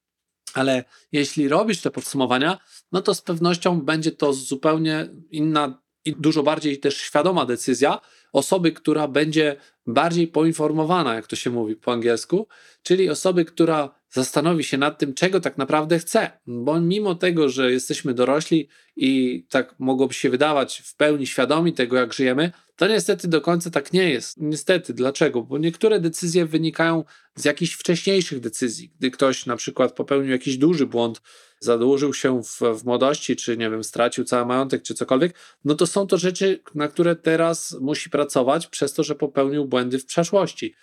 ale 0.54 0.84
jeśli 1.12 1.48
robisz 1.48 1.82
te 1.82 1.92
podsumowania, 1.92 2.58
no 2.92 3.02
to 3.02 3.16
z 3.16 3.22
pewnością 3.22 3.82
będzie 3.82 4.12
to 4.12 4.34
zupełnie 4.34 5.10
inna 5.32 5.82
i 6.06 6.16
dużo 6.16 6.44
bardziej 6.44 6.80
też 6.80 6.98
świadoma 6.98 7.46
decyzja 7.46 8.00
osoby, 8.34 8.72
która 8.72 9.08
będzie 9.08 9.56
bardziej 9.88 10.28
poinformowana, 10.28 11.16
jak 11.16 11.28
to 11.28 11.36
się 11.36 11.50
mówi 11.50 11.76
po 11.76 11.92
angielsku, 11.94 12.48
czyli 12.84 13.10
osoby, 13.10 13.46
która 13.46 14.01
zastanowi 14.12 14.64
się 14.64 14.78
nad 14.78 15.00
tym, 15.00 15.14
czego 15.14 15.40
tak 15.40 15.58
naprawdę 15.58 16.00
chce. 16.00 16.32
Bo 16.48 16.82
mimo 16.82 17.16
tego, 17.16 17.50
że 17.50 17.72
jesteśmy 17.72 18.14
dorośli 18.14 18.70
i 18.96 19.44
tak 19.50 19.76
mogłoby 19.80 20.14
się 20.14 20.30
wydawać 20.30 20.82
w 20.86 20.96
pełni 20.96 21.28
świadomi 21.28 21.74
tego, 21.74 21.98
jak 21.98 22.14
żyjemy, 22.14 22.52
to 22.76 22.88
niestety 22.88 23.28
do 23.28 23.42
końca 23.42 23.70
tak 23.70 23.94
nie 23.94 24.10
jest. 24.10 24.38
Niestety, 24.38 24.94
dlaczego? 24.94 25.42
Bo 25.42 25.58
niektóre 25.58 26.00
decyzje 26.00 26.46
wynikają 26.46 27.04
z 27.36 27.46
jakichś 27.46 27.74
wcześniejszych 27.74 28.40
decyzji. 28.40 28.92
Gdy 29.00 29.12
ktoś 29.12 29.46
na 29.46 29.56
przykład 29.56 29.94
popełnił 29.94 30.32
jakiś 30.32 30.58
duży 30.58 30.86
błąd, 30.86 31.22
zadłużył 31.60 32.14
się 32.14 32.44
w, 32.44 32.80
w 32.80 32.86
młodości, 32.86 33.36
czy 33.36 33.58
nie 33.58 33.70
wiem, 33.70 33.84
stracił 33.84 34.24
cały 34.24 34.46
majątek, 34.46 34.82
czy 34.82 34.94
cokolwiek, 34.94 35.36
no 35.66 35.76
to 35.76 35.88
są 35.88 36.08
to 36.08 36.18
rzeczy, 36.18 36.60
na 36.76 36.88
które 36.88 37.16
teraz 37.16 37.78
musi 37.82 38.10
pracować 38.10 38.68
przez 38.68 38.94
to, 38.94 39.04
że 39.04 39.16
popełnił 39.16 39.66
błędy 39.66 40.00
w 40.00 40.06
przeszłości 40.06 40.76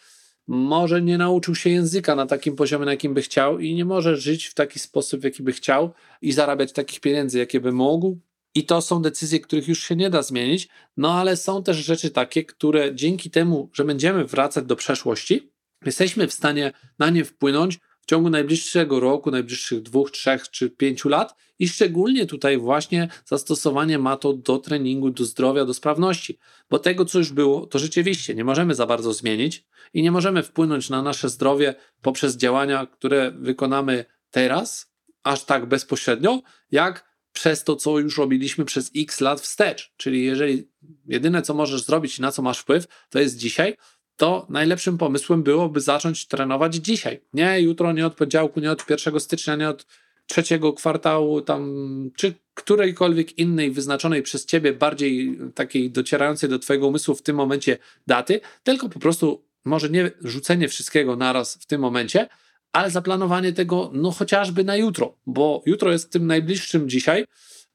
może 0.49 1.03
nie 1.03 1.19
nauczył 1.19 1.55
się 1.55 1.71
języka 1.71 2.15
na 2.15 2.27
takim 2.27 2.57
poziomie, 2.57 2.85
na 2.85 2.91
jakim 2.91 3.15
by 3.15 3.23
chciał 3.23 3.59
i 3.59 3.75
nie 3.75 3.85
może 3.85 4.17
żyć 4.17 4.47
w 4.47 4.55
taki 4.55 4.79
sposób, 4.79 5.21
w 5.21 5.25
jaki 5.25 5.43
by 5.43 5.53
chciał 5.53 5.93
i 6.23 6.33
zarabiać 6.33 6.73
takich 6.73 7.01
pieniędzy, 7.01 7.39
jakie 7.39 7.61
by 7.61 7.73
mógł. 7.73 8.19
I 8.55 8.67
to 8.67 8.81
są 8.81 9.03
decyzje, 9.03 9.41
których 9.41 9.69
już 9.69 9.83
się 9.83 9.97
nie 9.97 10.11
da 10.11 10.23
zmienić, 10.23 10.69
no 10.97 11.15
ale 11.15 11.37
są 11.37 11.63
też 11.63 11.77
rzeczy 11.77 12.11
takie, 12.11 12.45
które 12.45 12.95
dzięki 12.95 13.31
temu, 13.31 13.71
że 13.73 13.85
będziemy 13.85 14.25
wracać 14.25 14.65
do 14.65 14.77
przeszłości, 14.77 15.53
jesteśmy 15.85 16.27
w 16.27 16.33
stanie 16.33 16.73
na 16.99 17.11
nie 17.11 17.25
wpłynąć 17.25 17.79
w 18.09 18.11
ciągu 18.11 18.31
najbliższego 18.31 19.01
roku, 19.01 19.31
najbliższych 19.31 19.83
dwóch, 19.83 20.11
trzech 20.11 20.51
czy 20.51 20.71
pięciu 20.71 21.09
lat 21.09 21.35
i 21.59 21.69
szczególnie 21.69 22.27
tutaj 22.27 22.59
właśnie 22.59 23.09
zastosowanie 23.25 23.99
ma 23.99 24.17
to 24.17 24.33
do 24.33 24.59
treningu, 24.59 25.11
do 25.11 25.25
zdrowia, 25.25 25.65
do 25.65 25.75
sprawności, 25.75 26.39
bo 26.71 26.79
tego, 26.79 27.05
co 27.05 27.19
już 27.19 27.33
było, 27.33 27.67
to 27.67 27.79
rzeczywiście 27.79 28.35
nie 28.35 28.45
możemy 28.45 28.75
za 28.75 28.87
bardzo 28.87 29.13
zmienić 29.13 29.65
i 29.95 30.03
nie 30.03 30.11
możemy 30.11 30.43
wpłynąć 30.43 30.91
na 30.91 31.03
nasze 31.03 31.29
zdrowie 31.29 31.75
poprzez 32.03 32.37
działania, 32.37 32.87
które 32.87 33.31
wykonamy 33.31 34.05
teraz, 34.31 34.93
aż 35.23 35.45
tak 35.45 35.67
bezpośrednio, 35.67 36.43
jak 36.71 37.09
przez 37.33 37.65
to, 37.65 37.77
co 37.77 37.99
już 37.99 38.19
robiliśmy 38.19 38.65
przez 38.65 38.91
x 38.97 39.21
lat 39.21 39.41
wstecz. 39.41 39.93
Czyli 39.97 40.25
jeżeli 40.25 40.69
jedyne, 41.07 41.43
co 41.43 41.55
możesz 41.55 41.83
zrobić 41.83 42.19
i 42.19 42.23
na 42.23 42.33
co 42.33 42.43
masz 42.43 42.59
wpływ, 42.59 42.87
to 43.11 43.19
jest 43.19 43.37
dzisiaj, 43.37 43.77
to 44.19 44.47
najlepszym 44.49 44.99
pomysłem 44.99 45.43
byłoby 45.43 45.81
zacząć 45.81 46.27
trenować 46.27 46.75
dzisiaj. 46.75 47.21
Nie 47.33 47.61
jutro, 47.61 47.93
nie 47.93 48.07
od 48.07 48.15
poniedziałku, 48.15 48.61
nie 48.61 48.71
od 48.71 48.91
1 48.91 49.21
stycznia, 49.21 49.57
nie 49.57 49.69
od 49.69 49.87
trzeciego 50.27 50.73
kwartału, 50.73 51.41
tam, 51.41 51.71
czy 52.17 52.35
którejkolwiek 52.55 53.39
innej 53.39 53.71
wyznaczonej 53.71 54.23
przez 54.23 54.47
ciebie, 54.47 54.73
bardziej 54.73 55.39
takiej 55.55 55.91
docierającej 55.91 56.49
do 56.49 56.59
twojego 56.59 56.87
umysłu 56.87 57.15
w 57.15 57.23
tym 57.23 57.37
momencie 57.37 57.79
daty, 58.07 58.41
tylko 58.63 58.89
po 58.89 58.99
prostu 58.99 59.45
może 59.65 59.91
nie 59.91 60.11
rzucenie 60.21 60.69
wszystkiego 60.69 61.17
naraz 61.17 61.55
w 61.55 61.67
tym 61.67 61.81
momencie, 61.81 62.29
ale 62.73 62.91
zaplanowanie 62.91 63.53
tego, 63.53 63.91
no 63.95 64.11
chociażby 64.11 64.65
na 64.65 64.77
jutro, 64.77 65.19
bo 65.27 65.63
jutro 65.67 65.93
jest 65.93 66.13
tym 66.13 66.27
najbliższym 66.27 66.89
dzisiaj, 66.89 67.25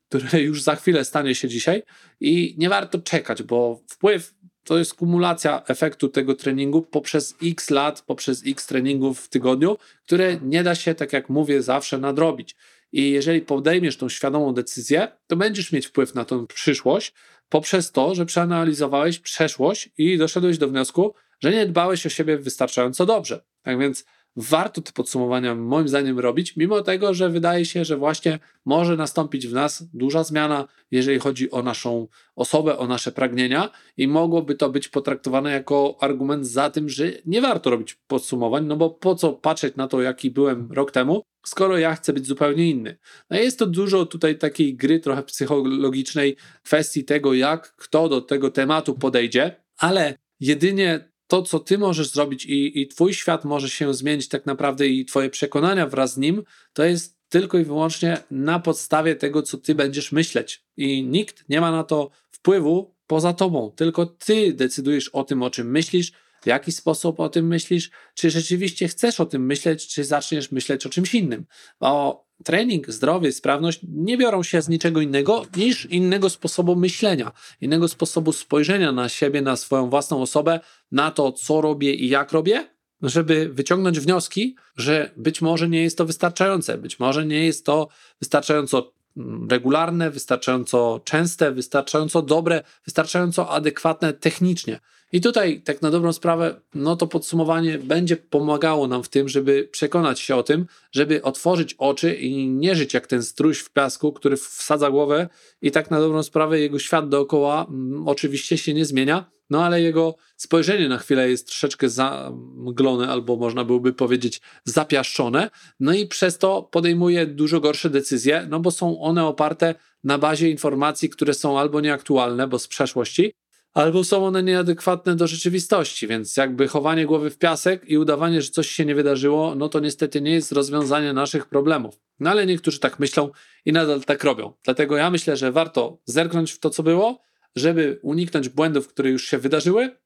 które 0.09 0.41
już 0.41 0.61
za 0.61 0.75
chwilę 0.75 1.05
stanie 1.05 1.35
się 1.35 1.48
dzisiaj 1.48 1.83
i 2.20 2.55
nie 2.57 2.70
warto 2.70 3.00
czekać, 3.00 3.44
bo 3.44 3.81
wpływ 3.87 4.33
to 4.63 4.77
jest 4.77 4.93
kumulacja 4.93 5.63
efektu 5.67 6.09
tego 6.09 6.35
treningu 6.35 6.81
poprzez 6.81 7.35
x 7.43 7.69
lat, 7.69 8.01
poprzez 8.01 8.43
x 8.47 8.67
treningów 8.67 9.19
w 9.19 9.29
tygodniu, 9.29 9.77
które 10.03 10.37
nie 10.41 10.63
da 10.63 10.75
się, 10.75 10.95
tak 10.95 11.13
jak 11.13 11.29
mówię, 11.29 11.61
zawsze 11.61 11.97
nadrobić. 11.97 12.55
I 12.91 13.11
jeżeli 13.11 13.41
podejmiesz 13.41 13.97
tą 13.97 14.09
świadomą 14.09 14.53
decyzję, 14.53 15.07
to 15.27 15.35
będziesz 15.35 15.71
mieć 15.71 15.87
wpływ 15.87 16.15
na 16.15 16.25
tą 16.25 16.47
przyszłość 16.47 17.13
poprzez 17.49 17.91
to, 17.91 18.15
że 18.15 18.25
przeanalizowałeś 18.25 19.19
przeszłość 19.19 19.89
i 19.97 20.17
doszedłeś 20.17 20.57
do 20.57 20.67
wniosku, 20.67 21.13
że 21.39 21.51
nie 21.51 21.65
dbałeś 21.65 22.05
o 22.05 22.09
siebie 22.09 22.37
wystarczająco 22.37 23.05
dobrze. 23.05 23.43
Tak 23.61 23.79
więc 23.79 24.05
warto 24.35 24.81
te 24.81 24.91
podsumowania 24.91 25.55
moim 25.55 25.87
zdaniem 25.87 26.19
robić, 26.19 26.57
mimo 26.57 26.81
tego, 26.81 27.13
że 27.13 27.29
wydaje 27.29 27.65
się, 27.65 27.85
że 27.85 27.98
właśnie 27.98 28.39
może 28.65 28.98
nastąpić 28.98 29.48
w 29.48 29.53
nas 29.53 29.83
duża 29.93 30.24
zmiana, 30.24 30.67
jeżeli 30.91 31.19
chodzi 31.19 31.51
o 31.51 31.63
naszą 31.63 32.07
osobę, 32.35 32.77
o 32.77 32.87
nasze 32.87 33.11
pragnienia 33.11 33.69
i 33.98 34.07
mogłoby 34.07 34.55
to 34.55 34.69
być 34.69 34.87
potraktowane 34.87 35.51
jako 35.51 35.98
argument 36.00 36.48
za 36.48 36.69
tym, 36.69 36.89
że 36.89 37.11
nie 37.25 37.41
warto 37.41 37.69
robić 37.69 37.93
podsumowań, 38.07 38.65
no 38.65 38.75
bo 38.75 38.89
po 38.89 39.15
co 39.15 39.33
patrzeć 39.33 39.75
na 39.75 39.87
to, 39.87 40.01
jaki 40.01 40.31
byłem 40.31 40.72
rok 40.72 40.91
temu, 40.91 41.24
skoro 41.46 41.77
ja 41.77 41.96
chcę 41.96 42.13
być 42.13 42.27
zupełnie 42.27 42.69
inny. 42.69 42.98
No 43.29 43.37
jest 43.37 43.59
to 43.59 43.65
dużo 43.65 44.05
tutaj 44.05 44.37
takiej 44.37 44.75
gry 44.75 45.00
trochę 45.00 45.24
psychologicznej, 45.24 46.35
kwestii 46.63 47.03
tego, 47.05 47.33
jak 47.33 47.75
kto 47.75 48.09
do 48.09 48.22
tego 48.22 48.51
tematu 48.51 48.93
podejdzie, 48.93 49.55
ale 49.77 50.17
jedynie 50.39 51.12
to, 51.33 51.41
co 51.41 51.59
ty 51.59 51.77
możesz 51.77 52.09
zrobić 52.09 52.46
i, 52.46 52.81
i 52.81 52.87
twój 52.87 53.13
świat 53.13 53.46
może 53.46 53.69
się 53.69 53.93
zmienić 53.93 54.27
tak 54.27 54.46
naprawdę 54.46 54.87
i 54.87 55.05
twoje 55.05 55.29
przekonania 55.29 55.87
wraz 55.87 56.13
z 56.13 56.17
nim, 56.17 56.43
to 56.74 56.83
jest 56.83 57.17
tylko 57.29 57.57
i 57.57 57.63
wyłącznie 57.63 58.17
na 58.31 58.59
podstawie 58.59 59.15
tego, 59.15 59.41
co 59.41 59.57
ty 59.57 59.75
będziesz 59.75 60.11
myśleć. 60.11 60.63
I 60.77 61.03
nikt 61.03 61.50
nie 61.50 61.61
ma 61.61 61.72
na 61.72 61.83
to 61.83 62.09
wpływu 62.31 62.96
poza 63.07 63.33
tobą. 63.33 63.72
Tylko 63.75 64.05
ty 64.05 64.53
decydujesz 64.53 65.09
o 65.09 65.24
tym, 65.24 65.43
o 65.43 65.50
czym 65.50 65.72
myślisz, 65.72 66.11
w 66.41 66.48
jaki 66.48 66.72
sposób 66.72 67.19
o 67.19 67.29
tym 67.29 67.48
myślisz, 67.48 67.89
czy 68.13 68.29
rzeczywiście 68.29 68.87
chcesz 68.87 69.19
o 69.19 69.25
tym 69.25 69.46
myśleć, 69.46 69.87
czy 69.87 70.03
zaczniesz 70.03 70.51
myśleć 70.51 70.85
o 70.85 70.89
czymś 70.89 71.15
innym. 71.15 71.46
Bo 71.79 72.25
trening, 72.44 72.92
zdrowie, 72.92 73.32
sprawność 73.32 73.79
nie 73.84 74.18
biorą 74.18 74.44
się 74.44 74.62
z 74.62 74.70
niczego 74.70 75.01
innego 75.01 75.46
niż 75.56 75.86
innego 75.86 76.29
sposobu 76.29 76.75
myślenia, 76.75 77.32
innego 77.62 77.88
sposobu 77.88 78.32
spojrzenia 78.32 78.92
na 78.92 79.10
siebie, 79.10 79.42
na 79.42 79.56
swoją 79.56 79.90
własną 79.90 80.22
osobę, 80.22 80.60
na 80.92 81.12
to, 81.12 81.32
co 81.32 81.62
robię 81.62 81.94
i 81.94 82.10
jak 82.10 82.32
robię, 82.32 82.74
żeby 83.01 83.50
wyciągnąć 83.50 84.00
wnioski, 84.00 84.56
że 84.75 85.12
być 85.18 85.42
może 85.42 85.70
nie 85.70 85.84
jest 85.84 85.98
to 85.98 86.06
wystarczające, 86.06 86.77
być 86.77 87.00
może 87.00 87.25
nie 87.25 87.46
jest 87.46 87.66
to 87.66 87.88
wystarczająco 88.20 88.94
mm, 89.18 89.48
regularne, 89.50 90.12
wystarczająco 90.12 91.01
częste, 91.03 91.51
wystarczająco 91.51 92.22
dobre, 92.22 92.64
wystarczająco 92.86 93.50
adekwatne 93.50 94.14
technicznie. 94.14 94.79
I 95.13 95.21
tutaj, 95.21 95.61
tak 95.61 95.81
na 95.81 95.91
dobrą 95.91 96.13
sprawę, 96.13 96.61
no 96.75 96.95
to 96.95 97.07
podsumowanie 97.07 97.79
będzie 97.79 98.17
pomagało 98.17 98.87
nam 98.87 99.03
w 99.03 99.09
tym, 99.09 99.29
żeby 99.29 99.69
przekonać 99.71 100.19
się 100.19 100.35
o 100.35 100.43
tym, 100.43 100.65
żeby 100.91 101.21
otworzyć 101.21 101.75
oczy 101.77 102.15
i 102.15 102.49
nie 102.49 102.75
żyć 102.75 102.93
jak 102.93 103.07
ten 103.07 103.23
struś 103.23 103.59
w 103.59 103.69
piasku, 103.69 104.13
który 104.13 104.37
wsadza 104.37 104.91
głowę 104.91 105.29
i 105.61 105.71
tak 105.71 105.91
na 105.91 105.99
dobrą 105.99 106.23
sprawę 106.23 106.59
jego 106.59 106.79
świat 106.79 107.09
dookoła 107.09 107.65
mm, 107.69 108.07
oczywiście 108.07 108.57
się 108.57 108.73
nie 108.73 108.85
zmienia, 108.85 109.31
no 109.49 109.65
ale 109.65 109.81
jego 109.81 110.15
spojrzenie 110.37 110.89
na 110.89 110.97
chwilę 110.97 111.29
jest 111.29 111.47
troszeczkę 111.47 111.89
zamglone, 111.89 113.07
albo 113.07 113.35
można 113.35 113.63
byłoby 113.63 113.93
powiedzieć 113.93 114.41
zapiaszczone, 114.65 115.49
no 115.79 115.93
i 115.93 116.07
przez 116.07 116.37
to 116.37 116.63
podejmuje 116.71 117.25
dużo 117.25 117.59
gorsze 117.59 117.89
decyzje, 117.89 118.47
no 118.49 118.59
bo 118.59 118.71
są 118.71 119.01
one 119.01 119.25
oparte 119.25 119.75
na 120.03 120.17
bazie 120.17 120.49
informacji, 120.49 121.09
które 121.09 121.33
są 121.33 121.59
albo 121.59 121.81
nieaktualne, 121.81 122.47
bo 122.47 122.59
z 122.59 122.67
przeszłości, 122.67 123.33
albo 123.74 124.03
są 124.03 124.25
one 124.25 124.44
nieadekwatne 124.44 125.16
do 125.16 125.27
rzeczywistości, 125.27 126.07
więc 126.07 126.38
jakby 126.38 126.68
chowanie 126.68 127.05
głowy 127.05 127.29
w 127.29 127.38
piasek 127.38 127.90
i 127.90 127.98
udawanie, 127.98 128.42
że 128.42 128.50
coś 128.50 128.70
się 128.70 128.86
nie 128.86 128.96
wydarzyło, 128.96 129.55
no 129.55 129.70
to 129.70 129.79
niestety 129.79 130.22
nie 130.22 130.31
jest 130.31 130.51
rozwiązanie 130.51 131.14
naszych 131.14 131.46
problemów. 131.46 132.00
No 132.20 132.29
ale 132.29 132.46
niektórzy 132.46 132.79
tak 132.79 133.00
myślą 133.00 133.31
i 133.66 133.74
nadal 133.74 134.01
tak 134.01 134.24
robią. 134.24 134.53
Dlatego 134.64 134.98
ja 134.98 135.12
myślę, 135.12 135.38
że 135.38 135.51
warto 135.51 136.01
zerknąć 136.05 136.51
w 136.51 136.59
to, 136.59 136.70
co 136.70 136.83
było, 136.83 137.22
żeby 137.55 138.00
uniknąć 138.01 138.50
błędów, 138.50 138.88
które 138.88 139.09
już 139.09 139.25
się 139.25 139.38
wydarzyły, 139.38 139.98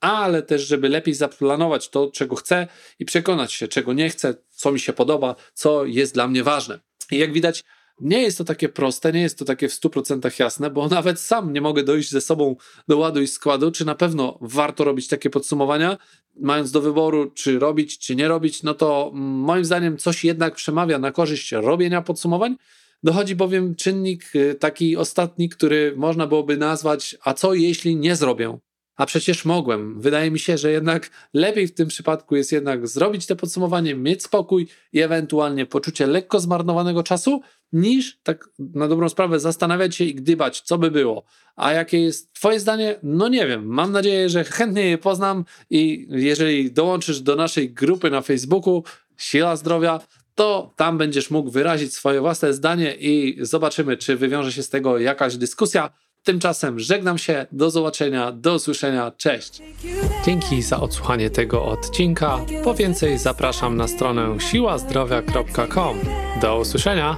ale 0.00 0.42
też, 0.42 0.66
żeby 0.66 0.88
lepiej 0.88 1.14
zaplanować 1.14 1.88
to, 1.88 2.10
czego 2.10 2.36
chcę 2.36 2.66
i 2.98 3.04
przekonać 3.04 3.52
się, 3.52 3.68
czego 3.68 3.92
nie 3.92 4.10
chcę, 4.10 4.34
co 4.50 4.72
mi 4.72 4.80
się 4.80 4.92
podoba, 4.92 5.34
co 5.54 5.84
jest 5.84 6.14
dla 6.14 6.28
mnie 6.28 6.44
ważne. 6.44 6.80
I 7.10 7.18
jak 7.18 7.32
widać, 7.32 7.64
nie 8.00 8.22
jest 8.22 8.38
to 8.38 8.44
takie 8.44 8.68
proste, 8.68 9.12
nie 9.12 9.20
jest 9.20 9.38
to 9.38 9.44
takie 9.44 9.68
w 9.68 9.72
100% 9.72 10.40
jasne, 10.40 10.70
bo 10.70 10.88
nawet 10.98 11.20
sam 11.20 11.52
nie 11.52 11.60
mogę 11.60 11.82
dojść 11.82 12.10
ze 12.10 12.20
sobą 12.20 12.56
do 12.88 12.98
ładu 12.98 13.22
i 13.22 13.26
składu, 13.26 13.70
czy 13.70 13.84
na 13.84 13.94
pewno 13.94 14.38
warto 14.40 14.84
robić 14.84 15.08
takie 15.08 15.30
podsumowania, 15.30 15.98
mając 16.40 16.70
do 16.70 16.80
wyboru, 16.80 17.30
czy 17.30 17.58
robić, 17.58 17.98
czy 17.98 18.16
nie 18.16 18.28
robić, 18.28 18.62
no 18.62 18.74
to 18.74 19.10
moim 19.14 19.64
zdaniem 19.64 19.98
coś 19.98 20.24
jednak 20.24 20.54
przemawia 20.54 20.98
na 20.98 21.12
korzyść 21.12 21.52
robienia 21.52 22.02
podsumowań. 22.02 22.56
Dochodzi 23.02 23.36
bowiem 23.36 23.74
czynnik 23.74 24.24
y, 24.34 24.54
taki 24.54 24.96
ostatni, 24.96 25.48
który 25.48 25.94
można 25.96 26.26
byłoby 26.26 26.56
nazwać, 26.56 27.16
a 27.24 27.34
co 27.34 27.54
jeśli 27.54 27.96
nie 27.96 28.16
zrobię? 28.16 28.58
A 28.96 29.06
przecież 29.06 29.44
mogłem. 29.44 30.00
Wydaje 30.00 30.30
mi 30.30 30.38
się, 30.38 30.58
że 30.58 30.72
jednak 30.72 31.10
lepiej 31.34 31.68
w 31.68 31.74
tym 31.74 31.88
przypadku 31.88 32.36
jest 32.36 32.52
jednak 32.52 32.88
zrobić 32.88 33.26
te 33.26 33.36
podsumowanie, 33.36 33.94
mieć 33.94 34.22
spokój 34.22 34.68
i 34.92 35.00
ewentualnie 35.00 35.66
poczucie 35.66 36.06
lekko 36.06 36.40
zmarnowanego 36.40 37.02
czasu, 37.02 37.40
niż 37.72 38.18
tak 38.22 38.48
na 38.58 38.88
dobrą 38.88 39.08
sprawę 39.08 39.40
zastanawiać 39.40 39.96
się 39.96 40.04
i 40.04 40.14
gdybać, 40.14 40.60
co 40.60 40.78
by 40.78 40.90
było. 40.90 41.24
A 41.56 41.72
jakie 41.72 42.00
jest 42.00 42.32
Twoje 42.32 42.60
zdanie? 42.60 42.98
No 43.02 43.28
nie 43.28 43.46
wiem. 43.46 43.66
Mam 43.66 43.92
nadzieję, 43.92 44.28
że 44.28 44.44
chętnie 44.44 44.90
je 44.90 44.98
poznam 44.98 45.44
i 45.70 46.06
jeżeli 46.10 46.72
dołączysz 46.72 47.20
do 47.20 47.36
naszej 47.36 47.70
grupy 47.70 48.10
na 48.10 48.20
Facebooku 48.20 48.84
Siła 49.16 49.56
Zdrowia, 49.56 50.00
to 50.34 50.72
tam 50.76 50.98
będziesz 50.98 51.30
mógł 51.30 51.50
wyrazić 51.50 51.94
swoje 51.94 52.20
własne 52.20 52.52
zdanie 52.52 52.94
i 52.94 53.38
zobaczymy, 53.40 53.96
czy 53.96 54.16
wywiąże 54.16 54.52
się 54.52 54.62
z 54.62 54.68
tego 54.68 54.98
jakaś 54.98 55.36
dyskusja. 55.36 55.90
Tymczasem 56.22 56.80
żegnam 56.80 57.18
się, 57.18 57.46
do 57.52 57.70
zobaczenia, 57.70 58.32
do 58.32 58.54
usłyszenia, 58.54 59.12
cześć. 59.16 59.62
Dzięki 60.24 60.62
za 60.62 60.80
odsłuchanie 60.80 61.30
tego 61.30 61.64
odcinka. 61.64 62.38
Po 62.64 62.74
więcej 62.74 63.18
zapraszam 63.18 63.76
na 63.76 63.88
stronę 63.88 64.40
siłazdrowia.com. 64.40 65.98
Do 66.40 66.58
usłyszenia. 66.58 67.16